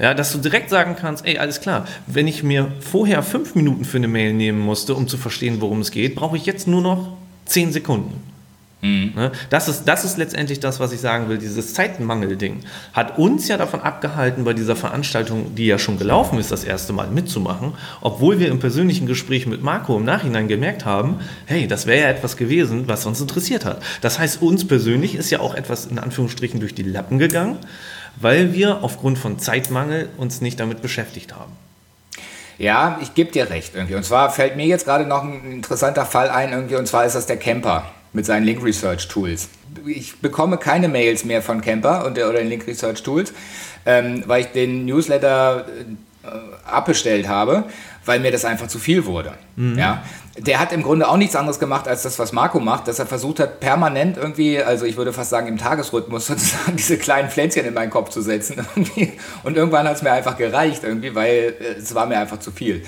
Ja, 0.00 0.14
dass 0.14 0.32
du 0.32 0.38
direkt 0.38 0.70
sagen 0.70 0.96
kannst, 0.98 1.26
ey, 1.26 1.36
alles 1.36 1.60
klar, 1.60 1.86
wenn 2.06 2.26
ich 2.26 2.42
mir 2.42 2.72
vorher 2.80 3.22
fünf 3.22 3.54
Minuten 3.54 3.84
für 3.84 3.98
eine 3.98 4.08
Mail 4.08 4.32
nehmen 4.32 4.58
musste, 4.58 4.94
um 4.94 5.06
zu 5.06 5.18
verstehen, 5.18 5.60
worum 5.60 5.80
es 5.80 5.90
geht, 5.90 6.14
brauche 6.14 6.38
ich 6.38 6.46
jetzt 6.46 6.66
nur 6.66 6.80
noch 6.80 7.18
zehn 7.44 7.70
Sekunden. 7.70 8.22
Mhm. 8.80 9.12
Ne? 9.14 9.32
Das, 9.50 9.68
ist, 9.68 9.84
das 9.84 10.06
ist 10.06 10.16
letztendlich 10.16 10.58
das, 10.58 10.80
was 10.80 10.92
ich 10.92 11.00
sagen 11.00 11.28
will. 11.28 11.36
Dieses 11.36 11.74
Zeitenmangel-Ding 11.74 12.60
hat 12.94 13.18
uns 13.18 13.46
ja 13.48 13.58
davon 13.58 13.82
abgehalten, 13.82 14.44
bei 14.44 14.54
dieser 14.54 14.74
Veranstaltung, 14.74 15.54
die 15.54 15.66
ja 15.66 15.78
schon 15.78 15.98
gelaufen 15.98 16.38
ist, 16.38 16.50
das 16.50 16.64
erste 16.64 16.94
Mal 16.94 17.08
mitzumachen, 17.08 17.74
obwohl 18.00 18.38
wir 18.38 18.48
im 18.48 18.58
persönlichen 18.58 19.06
Gespräch 19.06 19.46
mit 19.46 19.62
Marco 19.62 19.98
im 19.98 20.04
Nachhinein 20.04 20.48
gemerkt 20.48 20.86
haben, 20.86 21.16
hey, 21.44 21.66
das 21.66 21.86
wäre 21.86 22.00
ja 22.00 22.08
etwas 22.08 22.38
gewesen, 22.38 22.84
was 22.86 23.04
uns 23.04 23.20
interessiert 23.20 23.66
hat. 23.66 23.82
Das 24.00 24.18
heißt, 24.18 24.40
uns 24.40 24.66
persönlich 24.66 25.14
ist 25.14 25.30
ja 25.30 25.40
auch 25.40 25.54
etwas 25.54 25.84
in 25.84 25.98
Anführungsstrichen 25.98 26.58
durch 26.58 26.74
die 26.74 26.84
Lappen 26.84 27.18
gegangen 27.18 27.58
weil 28.16 28.52
wir 28.52 28.82
aufgrund 28.82 29.18
von 29.18 29.38
Zeitmangel 29.38 30.08
uns 30.16 30.40
nicht 30.40 30.60
damit 30.60 30.82
beschäftigt 30.82 31.34
haben. 31.34 31.52
Ja, 32.58 32.98
ich 33.00 33.14
gebe 33.14 33.32
dir 33.32 33.48
recht 33.48 33.74
irgendwie. 33.74 33.94
Und 33.94 34.04
zwar 34.04 34.30
fällt 34.30 34.56
mir 34.56 34.66
jetzt 34.66 34.84
gerade 34.84 35.06
noch 35.06 35.22
ein 35.22 35.50
interessanter 35.50 36.04
Fall 36.04 36.28
ein 36.28 36.52
irgendwie, 36.52 36.76
und 36.76 36.86
zwar 36.86 37.06
ist 37.06 37.14
das 37.14 37.26
der 37.26 37.38
Camper. 37.38 37.90
mit 38.12 38.26
seinen 38.26 38.44
Link 38.44 38.62
Research 38.62 39.08
Tools. 39.08 39.48
Ich 39.86 40.18
bekomme 40.18 40.58
keine 40.58 40.88
Mails 40.88 41.24
mehr 41.24 41.42
von 41.42 41.60
Camper 41.60 42.04
und, 42.04 42.18
oder 42.18 42.38
den 42.38 42.48
Link 42.48 42.66
Research 42.66 43.02
Tools, 43.02 43.32
ähm, 43.86 44.24
weil 44.26 44.42
ich 44.42 44.48
den 44.48 44.84
Newsletter 44.84 45.66
äh, 45.68 45.84
abbestellt 46.66 47.28
habe, 47.28 47.64
weil 48.04 48.20
mir 48.20 48.30
das 48.30 48.44
einfach 48.44 48.68
zu 48.68 48.78
viel 48.78 49.06
wurde. 49.06 49.32
Mhm. 49.56 49.78
Ja? 49.78 50.02
Der 50.36 50.60
hat 50.60 50.72
im 50.72 50.82
Grunde 50.82 51.08
auch 51.08 51.16
nichts 51.16 51.36
anderes 51.36 51.58
gemacht 51.58 51.88
als 51.88 52.02
das, 52.02 52.18
was 52.18 52.32
Marco 52.32 52.60
macht, 52.60 52.88
dass 52.88 52.98
er 52.98 53.06
versucht 53.06 53.40
hat, 53.40 53.60
permanent 53.60 54.16
irgendwie, 54.16 54.62
also 54.62 54.86
ich 54.86 54.96
würde 54.96 55.12
fast 55.12 55.30
sagen 55.30 55.48
im 55.48 55.58
Tagesrhythmus 55.58 56.26
sozusagen 56.28 56.76
diese 56.76 56.98
kleinen 56.98 57.30
Pflänzchen 57.30 57.64
in 57.66 57.74
meinen 57.74 57.90
Kopf 57.90 58.10
zu 58.10 58.22
setzen. 58.22 58.56
Irgendwie. 58.76 59.12
Und 59.42 59.56
irgendwann 59.56 59.86
hat 59.88 59.96
es 59.96 60.02
mir 60.02 60.12
einfach 60.12 60.36
gereicht 60.36 60.84
irgendwie, 60.84 61.14
weil 61.14 61.54
äh, 61.60 61.78
es 61.78 61.94
war 61.94 62.06
mir 62.06 62.18
einfach 62.18 62.38
zu 62.38 62.50
viel. 62.50 62.84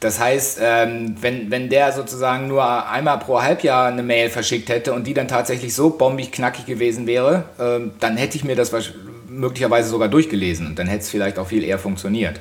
Das 0.00 0.20
heißt, 0.20 0.60
ähm, 0.62 1.16
wenn, 1.20 1.50
wenn 1.50 1.68
der 1.68 1.90
sozusagen 1.92 2.46
nur 2.46 2.88
einmal 2.88 3.18
pro 3.18 3.42
Halbjahr 3.42 3.88
eine 3.88 4.04
Mail 4.04 4.30
verschickt 4.30 4.68
hätte 4.68 4.92
und 4.92 5.08
die 5.08 5.14
dann 5.14 5.26
tatsächlich 5.26 5.74
so 5.74 5.90
bombig 5.90 6.30
knackig 6.30 6.66
gewesen 6.66 7.08
wäre, 7.08 7.44
ähm, 7.58 7.92
dann 7.98 8.16
hätte 8.16 8.36
ich 8.36 8.44
mir 8.44 8.54
das 8.54 8.72
möglicherweise 9.38 9.88
sogar 9.88 10.08
durchgelesen 10.08 10.66
und 10.66 10.78
dann 10.78 10.86
hätte 10.86 11.02
es 11.02 11.10
vielleicht 11.10 11.38
auch 11.38 11.46
viel 11.46 11.64
eher 11.64 11.78
funktioniert. 11.78 12.40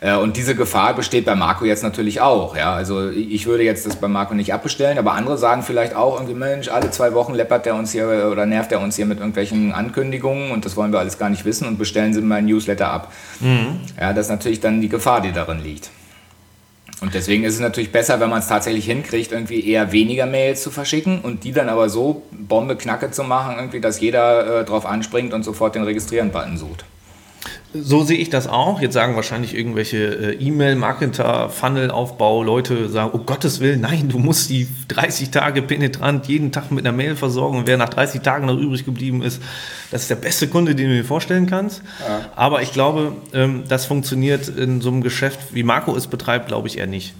Äh, 0.00 0.16
und 0.16 0.36
diese 0.36 0.54
Gefahr 0.54 0.94
besteht 0.94 1.24
bei 1.24 1.34
Marco 1.34 1.64
jetzt 1.64 1.82
natürlich 1.82 2.20
auch. 2.20 2.56
Ja? 2.56 2.74
Also 2.74 3.10
ich 3.10 3.46
würde 3.46 3.64
jetzt 3.64 3.86
das 3.86 3.96
bei 3.96 4.08
Marco 4.08 4.34
nicht 4.34 4.52
abbestellen, 4.52 4.98
aber 4.98 5.12
andere 5.12 5.38
sagen 5.38 5.62
vielleicht 5.62 5.94
auch 5.94 6.16
irgendwie, 6.16 6.34
Mensch, 6.34 6.68
alle 6.68 6.90
zwei 6.90 7.14
Wochen 7.14 7.34
leppert 7.34 7.66
der 7.66 7.74
uns 7.74 7.92
hier 7.92 8.28
oder 8.30 8.46
nervt 8.46 8.72
er 8.72 8.80
uns 8.80 8.96
hier 8.96 9.06
mit 9.06 9.18
irgendwelchen 9.18 9.72
Ankündigungen 9.72 10.50
und 10.50 10.64
das 10.64 10.76
wollen 10.76 10.92
wir 10.92 10.98
alles 10.98 11.18
gar 11.18 11.30
nicht 11.30 11.44
wissen 11.44 11.66
und 11.66 11.78
bestellen 11.78 12.12
Sie 12.12 12.20
mal 12.20 12.36
ein 12.36 12.46
Newsletter 12.46 12.90
ab. 12.90 13.12
Mhm. 13.40 13.80
Ja, 13.98 14.12
das 14.12 14.26
ist 14.26 14.30
natürlich 14.30 14.60
dann 14.60 14.80
die 14.80 14.88
Gefahr, 14.88 15.20
die 15.20 15.32
darin 15.32 15.62
liegt. 15.62 15.90
Und 17.02 17.12
deswegen 17.14 17.44
ist 17.44 17.54
es 17.54 17.60
natürlich 17.60 17.92
besser, 17.92 18.20
wenn 18.20 18.30
man 18.30 18.38
es 18.38 18.48
tatsächlich 18.48 18.86
hinkriegt, 18.86 19.30
irgendwie 19.30 19.68
eher 19.68 19.92
weniger 19.92 20.24
Mails 20.24 20.62
zu 20.62 20.70
verschicken 20.70 21.20
und 21.20 21.44
die 21.44 21.52
dann 21.52 21.68
aber 21.68 21.90
so 21.90 22.22
Bombe 22.30 22.76
knacke 22.76 23.10
zu 23.10 23.22
machen, 23.22 23.56
irgendwie, 23.56 23.80
dass 23.80 24.00
jeder 24.00 24.60
äh, 24.60 24.64
drauf 24.64 24.86
anspringt 24.86 25.34
und 25.34 25.42
sofort 25.42 25.74
den 25.74 25.82
Registrieren-Button 25.84 26.56
sucht. 26.56 26.86
So 27.74 28.04
sehe 28.04 28.16
ich 28.16 28.30
das 28.30 28.46
auch. 28.46 28.80
Jetzt 28.80 28.94
sagen 28.94 29.16
wahrscheinlich 29.16 29.54
irgendwelche 29.54 29.96
äh, 29.96 30.34
E-Mail-Marketer, 30.34 31.50
Funnel-Aufbau, 31.50 32.42
Leute 32.42 32.88
sagen, 32.88 33.10
oh 33.12 33.18
Gottes 33.18 33.60
Willen, 33.60 33.80
nein, 33.80 34.08
du 34.08 34.18
musst 34.18 34.50
die 34.50 34.68
30 34.88 35.30
Tage 35.30 35.62
penetrant 35.62 36.26
jeden 36.26 36.52
Tag 36.52 36.70
mit 36.70 36.86
einer 36.86 36.96
Mail 36.96 37.16
versorgen 37.16 37.58
und 37.58 37.66
wer 37.66 37.76
nach 37.76 37.88
30 37.88 38.22
Tagen 38.22 38.46
noch 38.46 38.58
übrig 38.58 38.84
geblieben 38.84 39.22
ist, 39.22 39.42
das 39.90 40.02
ist 40.02 40.10
der 40.10 40.16
beste 40.16 40.48
Kunde, 40.48 40.74
den 40.74 40.88
du 40.88 40.94
dir 40.94 41.04
vorstellen 41.04 41.46
kannst. 41.46 41.82
Ja. 42.00 42.30
Aber 42.34 42.62
ich 42.62 42.72
glaube, 42.72 43.12
ähm, 43.32 43.64
das 43.68 43.86
funktioniert 43.86 44.48
in 44.48 44.80
so 44.80 44.90
einem 44.90 45.02
Geschäft, 45.02 45.38
wie 45.52 45.62
Marco 45.62 45.94
es 45.96 46.06
betreibt, 46.06 46.48
glaube 46.48 46.68
ich 46.68 46.78
eher 46.78 46.86
nicht. 46.86 47.14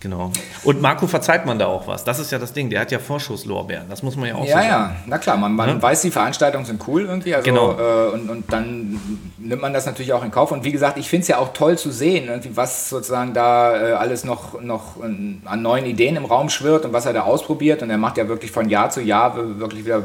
Genau. 0.00 0.30
Und 0.62 0.82
Marco 0.82 1.06
verzeiht 1.06 1.46
man 1.46 1.58
da 1.58 1.66
auch 1.66 1.88
was. 1.88 2.04
Das 2.04 2.18
ist 2.18 2.30
ja 2.30 2.38
das 2.38 2.52
Ding. 2.52 2.68
Der 2.68 2.80
hat 2.80 2.92
ja 2.92 2.98
Vorschusslorbeeren. 2.98 3.88
Das 3.88 4.02
muss 4.02 4.14
man 4.16 4.28
ja 4.28 4.34
auch 4.34 4.44
ja, 4.44 4.46
so 4.46 4.52
sagen. 4.52 4.66
Ja, 4.66 4.72
ja. 4.72 4.96
Na 5.06 5.18
klar. 5.18 5.36
Man, 5.38 5.54
man 5.54 5.68
ja? 5.68 5.82
weiß, 5.82 6.02
die 6.02 6.10
Veranstaltungen 6.10 6.66
sind 6.66 6.86
cool 6.86 7.06
irgendwie. 7.06 7.34
Also, 7.34 7.44
genau. 7.44 7.72
Äh, 7.72 8.10
und, 8.10 8.28
und 8.28 8.52
dann 8.52 9.00
nimmt 9.38 9.62
man 9.62 9.72
das 9.72 9.86
natürlich 9.86 10.12
auch 10.12 10.22
in 10.22 10.30
Kauf. 10.30 10.52
Und 10.52 10.64
wie 10.64 10.72
gesagt, 10.72 10.98
ich 10.98 11.08
finde 11.08 11.22
es 11.22 11.28
ja 11.28 11.38
auch 11.38 11.54
toll 11.54 11.78
zu 11.78 11.90
sehen, 11.90 12.28
was 12.50 12.90
sozusagen 12.90 13.32
da 13.32 13.74
äh, 13.74 13.92
alles 13.92 14.24
noch, 14.24 14.60
noch 14.60 15.02
an 15.02 15.62
neuen 15.62 15.86
Ideen 15.86 16.16
im 16.16 16.26
Raum 16.26 16.50
schwirrt 16.50 16.84
und 16.84 16.92
was 16.92 17.06
er 17.06 17.14
da 17.14 17.22
ausprobiert. 17.22 17.82
Und 17.82 17.88
er 17.88 17.98
macht 17.98 18.18
ja 18.18 18.28
wirklich 18.28 18.50
von 18.50 18.68
Jahr 18.68 18.90
zu 18.90 19.00
Jahr 19.00 19.34
wirklich 19.58 19.86
wieder 19.86 20.02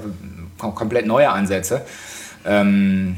komplett 0.57 1.05
neue 1.05 1.29
Ansätze. 1.29 1.81
Ähm, 2.45 3.17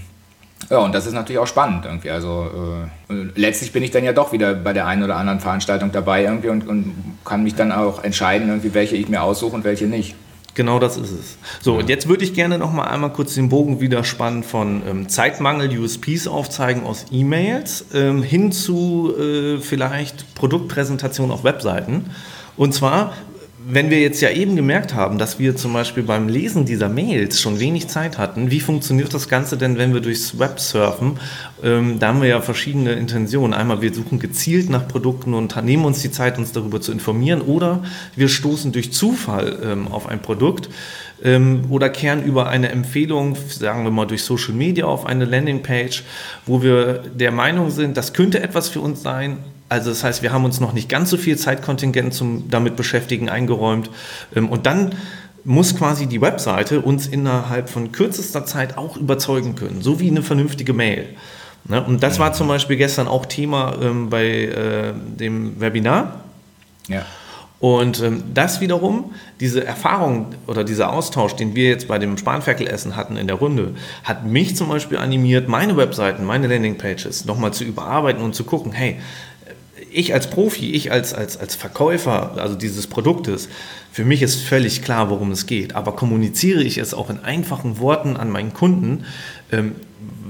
ja, 0.69 0.79
und 0.79 0.93
das 0.93 1.05
ist 1.05 1.13
natürlich 1.13 1.39
auch 1.39 1.47
spannend 1.47 1.85
irgendwie. 1.85 2.09
Also 2.09 2.87
äh, 3.09 3.13
letztlich 3.35 3.71
bin 3.71 3.83
ich 3.83 3.91
dann 3.91 4.03
ja 4.03 4.13
doch 4.13 4.31
wieder 4.31 4.53
bei 4.53 4.73
der 4.73 4.87
einen 4.87 5.03
oder 5.03 5.17
anderen 5.17 5.39
Veranstaltung 5.39 5.91
dabei 5.91 6.23
irgendwie 6.23 6.49
und, 6.49 6.67
und 6.67 6.93
kann 7.25 7.43
mich 7.43 7.55
dann 7.55 7.71
auch 7.71 8.03
entscheiden, 8.03 8.49
irgendwie, 8.49 8.73
welche 8.73 8.95
ich 8.95 9.09
mir 9.09 9.21
aussuche 9.21 9.55
und 9.55 9.63
welche 9.63 9.85
nicht. 9.85 10.15
Genau 10.55 10.77
das 10.77 10.97
ist 10.97 11.11
es. 11.11 11.37
So, 11.61 11.77
und 11.77 11.89
jetzt 11.89 12.07
würde 12.07 12.23
ich 12.23 12.35
gerne 12.35 12.59
noch 12.59 12.71
mal 12.71 12.83
einmal 12.83 13.11
kurz 13.11 13.33
den 13.33 13.49
Bogen 13.49 13.81
wieder 13.81 14.03
spannen 14.03 14.43
von 14.43 14.83
ähm, 14.87 15.09
Zeitmangel, 15.09 15.79
USPs 15.79 16.27
aufzeigen 16.27 16.83
aus 16.83 17.07
E-Mails 17.11 17.85
ähm, 17.93 18.21
hin 18.21 18.51
zu 18.51 19.13
äh, 19.17 19.57
vielleicht 19.57 20.35
Produktpräsentation 20.35 21.31
auf 21.31 21.43
Webseiten. 21.43 22.11
Und 22.55 22.75
zwar 22.75 23.13
wenn 23.65 23.89
wir 23.89 23.99
jetzt 23.99 24.21
ja 24.21 24.29
eben 24.29 24.55
gemerkt 24.55 24.93
haben, 24.93 25.17
dass 25.17 25.39
wir 25.39 25.55
zum 25.55 25.73
Beispiel 25.73 26.03
beim 26.03 26.27
Lesen 26.27 26.65
dieser 26.65 26.89
Mails 26.89 27.39
schon 27.39 27.59
wenig 27.59 27.87
Zeit 27.87 28.17
hatten, 28.17 28.51
wie 28.51 28.59
funktioniert 28.59 29.13
das 29.13 29.29
Ganze 29.29 29.57
denn, 29.57 29.77
wenn 29.77 29.93
wir 29.93 30.01
durchs 30.01 30.37
Web 30.39 30.59
surfen? 30.59 31.19
Ähm, 31.63 31.99
da 31.99 32.09
haben 32.09 32.21
wir 32.21 32.27
ja 32.27 32.41
verschiedene 32.41 32.93
Intentionen. 32.93 33.53
Einmal, 33.53 33.81
wir 33.81 33.93
suchen 33.93 34.19
gezielt 34.19 34.69
nach 34.69 34.87
Produkten 34.87 35.33
und 35.33 35.55
nehmen 35.63 35.85
uns 35.85 36.01
die 36.01 36.11
Zeit, 36.11 36.37
uns 36.37 36.51
darüber 36.51 36.81
zu 36.81 36.91
informieren, 36.91 37.41
oder 37.41 37.83
wir 38.15 38.27
stoßen 38.27 38.71
durch 38.71 38.91
Zufall 38.91 39.57
ähm, 39.63 39.87
auf 39.87 40.07
ein 40.07 40.21
Produkt 40.21 40.69
ähm, 41.23 41.65
oder 41.69 41.89
kehren 41.89 42.23
über 42.23 42.49
eine 42.49 42.69
Empfehlung, 42.69 43.37
sagen 43.47 43.83
wir 43.83 43.91
mal 43.91 44.05
durch 44.05 44.23
Social 44.23 44.53
Media, 44.53 44.85
auf 44.85 45.05
eine 45.05 45.25
Landingpage, 45.25 46.03
wo 46.45 46.61
wir 46.61 47.03
der 47.13 47.31
Meinung 47.31 47.69
sind, 47.69 47.95
das 47.97 48.13
könnte 48.13 48.41
etwas 48.41 48.69
für 48.69 48.81
uns 48.81 49.01
sein, 49.01 49.37
also 49.73 49.89
das 49.89 50.03
heißt, 50.03 50.21
wir 50.21 50.31
haben 50.31 50.45
uns 50.45 50.59
noch 50.59 50.73
nicht 50.73 50.87
ganz 50.87 51.09
so 51.09 51.17
viel 51.17 51.35
Zeitkontingent 51.35 52.13
zum 52.13 52.47
damit 52.47 52.75
beschäftigen 52.75 53.27
eingeräumt. 53.27 53.89
Ähm, 54.35 54.49
und 54.49 54.67
dann 54.67 54.93
muss 55.43 55.75
quasi 55.75 56.05
die 56.05 56.21
Webseite 56.21 56.81
uns 56.81 57.07
innerhalb 57.07 57.69
von 57.69 57.91
kürzester 57.91 58.45
Zeit 58.45 58.77
auch 58.77 58.97
überzeugen 58.97 59.55
können, 59.55 59.81
so 59.81 59.99
wie 59.99 60.09
eine 60.09 60.21
vernünftige 60.21 60.73
Mail. 60.73 61.09
Ne? 61.65 61.83
Und 61.83 62.03
das 62.03 62.19
war 62.19 62.33
zum 62.33 62.47
Beispiel 62.47 62.77
gestern 62.77 63.07
auch 63.07 63.25
Thema 63.25 63.75
ähm, 63.81 64.11
bei 64.11 64.25
äh, 64.25 64.93
dem 64.93 65.59
Webinar. 65.59 66.21
Ja. 66.87 67.03
Und 67.59 68.01
ähm, 68.01 68.23
das 68.33 68.59
wiederum, 68.59 69.13
diese 69.39 69.65
Erfahrung 69.65 70.35
oder 70.47 70.63
dieser 70.65 70.91
Austausch, 70.91 71.33
den 71.35 71.55
wir 71.55 71.69
jetzt 71.69 71.87
bei 71.87 71.97
dem 71.97 72.17
Spanferkelessen 72.17 72.97
hatten 72.97 73.15
in 73.15 73.25
der 73.25 73.37
Runde, 73.37 73.75
hat 74.03 74.25
mich 74.25 74.55
zum 74.55 74.67
Beispiel 74.67 74.97
animiert, 74.97 75.47
meine 75.47 75.77
Webseiten, 75.77 76.25
meine 76.25 76.47
Landingpages 76.47 77.23
nochmal 77.23 77.53
zu 77.53 77.63
überarbeiten 77.63 78.21
und 78.21 78.35
zu 78.35 78.43
gucken, 78.43 78.73
hey, 78.73 78.99
ich 79.93 80.13
als 80.13 80.29
Profi, 80.29 80.71
ich 80.71 80.91
als, 80.91 81.13
als, 81.13 81.37
als 81.37 81.55
Verkäufer 81.55 82.33
also 82.37 82.55
dieses 82.55 82.87
Produktes, 82.87 83.49
für 83.91 84.05
mich 84.05 84.21
ist 84.21 84.41
völlig 84.41 84.81
klar, 84.81 85.09
worum 85.09 85.31
es 85.31 85.45
geht. 85.45 85.75
Aber 85.75 85.95
kommuniziere 85.95 86.63
ich 86.63 86.77
es 86.77 86.93
auch 86.93 87.09
in 87.09 87.19
einfachen 87.19 87.79
Worten 87.79 88.17
an 88.17 88.29
meinen 88.29 88.53
Kunden, 88.53 89.05
ähm, 89.51 89.75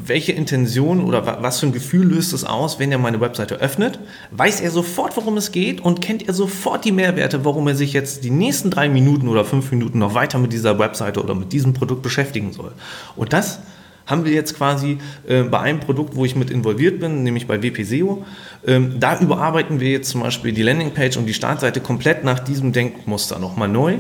welche 0.06 0.34
Intention 0.34 1.04
oder 1.04 1.42
was 1.42 1.60
für 1.60 1.68
ein 1.68 1.72
Gefühl 1.72 2.08
löst 2.08 2.34
es 2.34 2.44
aus, 2.44 2.78
wenn 2.78 2.92
er 2.92 2.98
meine 2.98 3.22
Webseite 3.22 3.56
öffnet? 3.56 4.00
Weiß 4.32 4.60
er 4.62 4.72
sofort, 4.72 5.16
worum 5.16 5.38
es 5.38 5.52
geht 5.52 5.82
und 5.82 6.02
kennt 6.02 6.28
er 6.28 6.34
sofort 6.34 6.84
die 6.86 6.92
Mehrwerte, 6.92 7.46
warum 7.46 7.68
er 7.68 7.76
sich 7.76 7.94
jetzt 7.94 8.24
die 8.24 8.30
nächsten 8.30 8.70
drei 8.70 8.90
Minuten 8.90 9.28
oder 9.28 9.46
fünf 9.46 9.72
Minuten 9.72 10.00
noch 10.00 10.14
weiter 10.14 10.40
mit 10.40 10.52
dieser 10.52 10.78
Webseite 10.78 11.24
oder 11.24 11.36
mit 11.36 11.54
diesem 11.54 11.74
Produkt 11.74 12.02
beschäftigen 12.02 12.52
soll? 12.52 12.74
Und 13.16 13.34
das 13.34 13.60
haben 14.06 14.26
wir 14.26 14.34
jetzt 14.34 14.56
quasi 14.56 14.98
äh, 15.28 15.44
bei 15.44 15.60
einem 15.60 15.80
Produkt, 15.80 16.16
wo 16.16 16.26
ich 16.26 16.36
mit 16.36 16.50
involviert 16.50 17.00
bin, 17.00 17.24
nämlich 17.24 17.48
bei 17.48 17.62
WPSEO. 17.62 18.26
Ähm, 18.66 19.00
da 19.00 19.20
überarbeiten 19.20 19.80
wir 19.80 19.90
jetzt 19.90 20.10
zum 20.10 20.22
Beispiel 20.22 20.52
die 20.52 20.64
Landingpage 20.64 21.18
und 21.18 21.26
die 21.26 21.34
Startseite 21.34 21.80
komplett 21.80 22.24
nach 22.24 22.40
diesem 22.40 22.74
Denkmuster 22.74 23.40
nochmal 23.40 23.70
neu. 23.70 23.98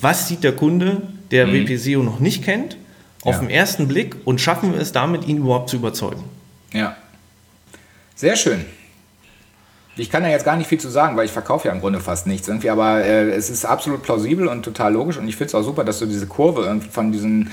Was 0.00 0.28
sieht 0.28 0.44
der 0.44 0.52
Kunde, 0.52 1.02
der 1.30 1.46
mhm. 1.46 1.68
WPSEO 1.68 2.02
noch 2.02 2.20
nicht 2.20 2.44
kennt, 2.44 2.76
auf 3.22 3.36
ja. 3.36 3.40
den 3.40 3.50
ersten 3.50 3.86
Blick 3.86 4.16
und 4.24 4.40
schaffen 4.40 4.72
wir 4.72 4.80
es 4.80 4.92
damit, 4.92 5.26
ihn 5.26 5.38
überhaupt 5.38 5.70
zu 5.70 5.76
überzeugen? 5.76 6.24
Ja. 6.72 6.96
Sehr 8.14 8.36
schön. 8.36 8.64
Ich 10.00 10.08
kann 10.08 10.22
da 10.22 10.30
jetzt 10.30 10.46
gar 10.46 10.56
nicht 10.56 10.66
viel 10.66 10.80
zu 10.80 10.88
sagen, 10.88 11.18
weil 11.18 11.26
ich 11.26 11.30
verkaufe 11.30 11.68
ja 11.68 11.74
im 11.74 11.80
Grunde 11.80 12.00
fast 12.00 12.26
nichts 12.26 12.48
irgendwie, 12.48 12.70
aber 12.70 13.04
äh, 13.04 13.32
es 13.32 13.50
ist 13.50 13.66
absolut 13.66 14.02
plausibel 14.02 14.48
und 14.48 14.62
total 14.62 14.94
logisch 14.94 15.18
und 15.18 15.28
ich 15.28 15.36
finde 15.36 15.48
es 15.48 15.54
auch 15.54 15.62
super, 15.62 15.84
dass 15.84 15.98
du 15.98 16.06
diese 16.06 16.26
Kurve 16.26 16.80
von 16.90 17.12
diesen 17.12 17.50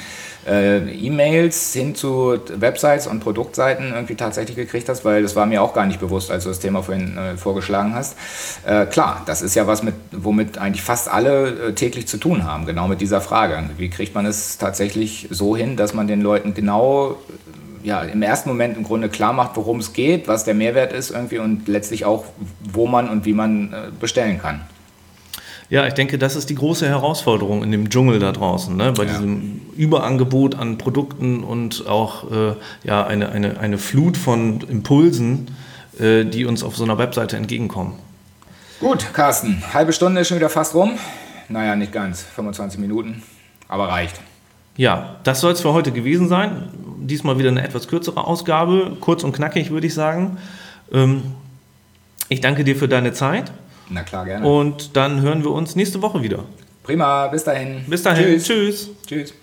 äh, 0.47 0.77
E-Mails 0.93 1.73
hin 1.73 1.93
zu 1.93 2.39
Websites 2.55 3.05
und 3.05 3.19
Produktseiten 3.19 3.91
irgendwie 3.91 4.15
tatsächlich 4.15 4.55
gekriegt 4.55 4.87
hast, 4.87 5.03
weil 5.03 5.23
das 5.23 5.35
war 5.35 5.45
mir 5.45 5.61
auch 5.61 5.73
gar 5.73 5.85
nicht 5.85 5.99
bewusst, 5.99 6.31
als 6.31 6.45
du 6.45 6.49
das 6.49 6.59
Thema 6.59 6.83
vorhin 6.83 7.17
äh, 7.17 7.35
vorgeschlagen 7.35 7.93
hast. 7.93 8.15
Äh, 8.65 8.85
klar, 8.85 9.23
das 9.25 9.41
ist 9.41 9.55
ja 9.55 9.67
was, 9.67 9.83
mit, 9.83 9.95
womit 10.13 10.57
eigentlich 10.57 10.83
fast 10.83 11.09
alle 11.09 11.49
äh, 11.49 11.73
täglich 11.73 12.07
zu 12.07 12.17
tun 12.17 12.45
haben, 12.45 12.65
genau 12.65 12.87
mit 12.87 13.01
dieser 13.01 13.19
Frage. 13.19 13.61
Wie 13.75 13.89
kriegt 13.89 14.15
man 14.15 14.25
es 14.25 14.57
tatsächlich 14.57 15.27
so 15.31 15.57
hin, 15.57 15.75
dass 15.75 15.93
man 15.93 16.07
den 16.07 16.21
Leuten 16.21 16.53
genau 16.53 17.17
ja, 17.83 18.01
im 18.01 18.21
ersten 18.21 18.49
Moment 18.49 18.77
im 18.77 18.83
Grunde 18.83 19.09
klar 19.09 19.33
macht, 19.33 19.55
worum 19.55 19.79
es 19.79 19.93
geht, 19.93 20.27
was 20.27 20.43
der 20.43 20.53
Mehrwert 20.53 20.93
ist 20.93 21.11
irgendwie 21.11 21.39
und 21.39 21.67
letztlich 21.67 22.05
auch, 22.05 22.25
wo 22.61 22.87
man 22.87 23.09
und 23.09 23.25
wie 23.25 23.33
man 23.33 23.73
äh, 23.73 23.75
bestellen 23.99 24.39
kann. 24.39 24.61
Ja, 25.69 25.85
ich 25.85 25.93
denke, 25.93 26.17
das 26.17 26.37
ist 26.37 26.49
die 26.49 26.55
große 26.55 26.87
Herausforderung 26.87 27.61
in 27.61 27.71
dem 27.71 27.89
Dschungel 27.89 28.19
da 28.19 28.31
draußen, 28.31 28.75
ne? 28.75 28.93
bei 28.93 29.03
ja. 29.03 29.09
diesem 29.09 29.61
Überangebot 29.75 30.55
an 30.55 30.77
Produkten 30.77 31.43
und 31.43 31.85
auch 31.87 32.31
äh, 32.31 32.55
ja, 32.83 33.05
eine, 33.05 33.29
eine, 33.29 33.59
eine 33.59 33.77
Flut 33.77 34.15
von 34.15 34.61
Impulsen, 34.61 35.51
äh, 35.99 36.23
die 36.23 36.45
uns 36.45 36.63
auf 36.63 36.77
so 36.77 36.85
einer 36.85 36.97
Webseite 36.97 37.35
entgegenkommen. 37.35 37.93
Gut, 38.79 39.07
Carsten, 39.13 39.61
halbe 39.73 39.91
Stunde 39.91 40.21
ist 40.21 40.29
schon 40.29 40.37
wieder 40.37 40.49
fast 40.49 40.73
rum. 40.73 40.97
Naja, 41.49 41.75
nicht 41.75 41.91
ganz, 41.91 42.21
25 42.21 42.79
Minuten, 42.79 43.23
aber 43.67 43.89
reicht. 43.89 44.21
Ja, 44.77 45.17
das 45.23 45.41
soll 45.41 45.53
es 45.53 45.61
für 45.61 45.73
heute 45.73 45.91
gewesen 45.91 46.29
sein. 46.29 46.69
Diesmal 46.99 47.37
wieder 47.39 47.49
eine 47.49 47.63
etwas 47.63 47.87
kürzere 47.87 48.25
Ausgabe, 48.25 48.97
kurz 48.99 49.23
und 49.23 49.33
knackig 49.33 49.71
würde 49.71 49.87
ich 49.87 49.93
sagen. 49.93 50.37
Ähm, 50.91 51.23
ich 52.29 52.41
danke 52.41 52.63
dir 52.63 52.75
für 52.75 52.87
deine 52.87 53.13
Zeit. 53.13 53.51
Na 53.89 54.03
klar, 54.03 54.25
gerne. 54.25 54.45
Und 54.45 54.95
dann 54.97 55.21
hören 55.21 55.43
wir 55.43 55.51
uns 55.51 55.75
nächste 55.75 56.01
Woche 56.01 56.21
wieder. 56.21 56.43
Prima, 56.83 57.27
bis 57.27 57.43
dahin. 57.43 57.83
Bis 57.87 58.03
dahin. 58.03 58.25
Tschüss. 58.25 58.45
Tschüss. 58.45 58.89
Tschüss. 59.05 59.33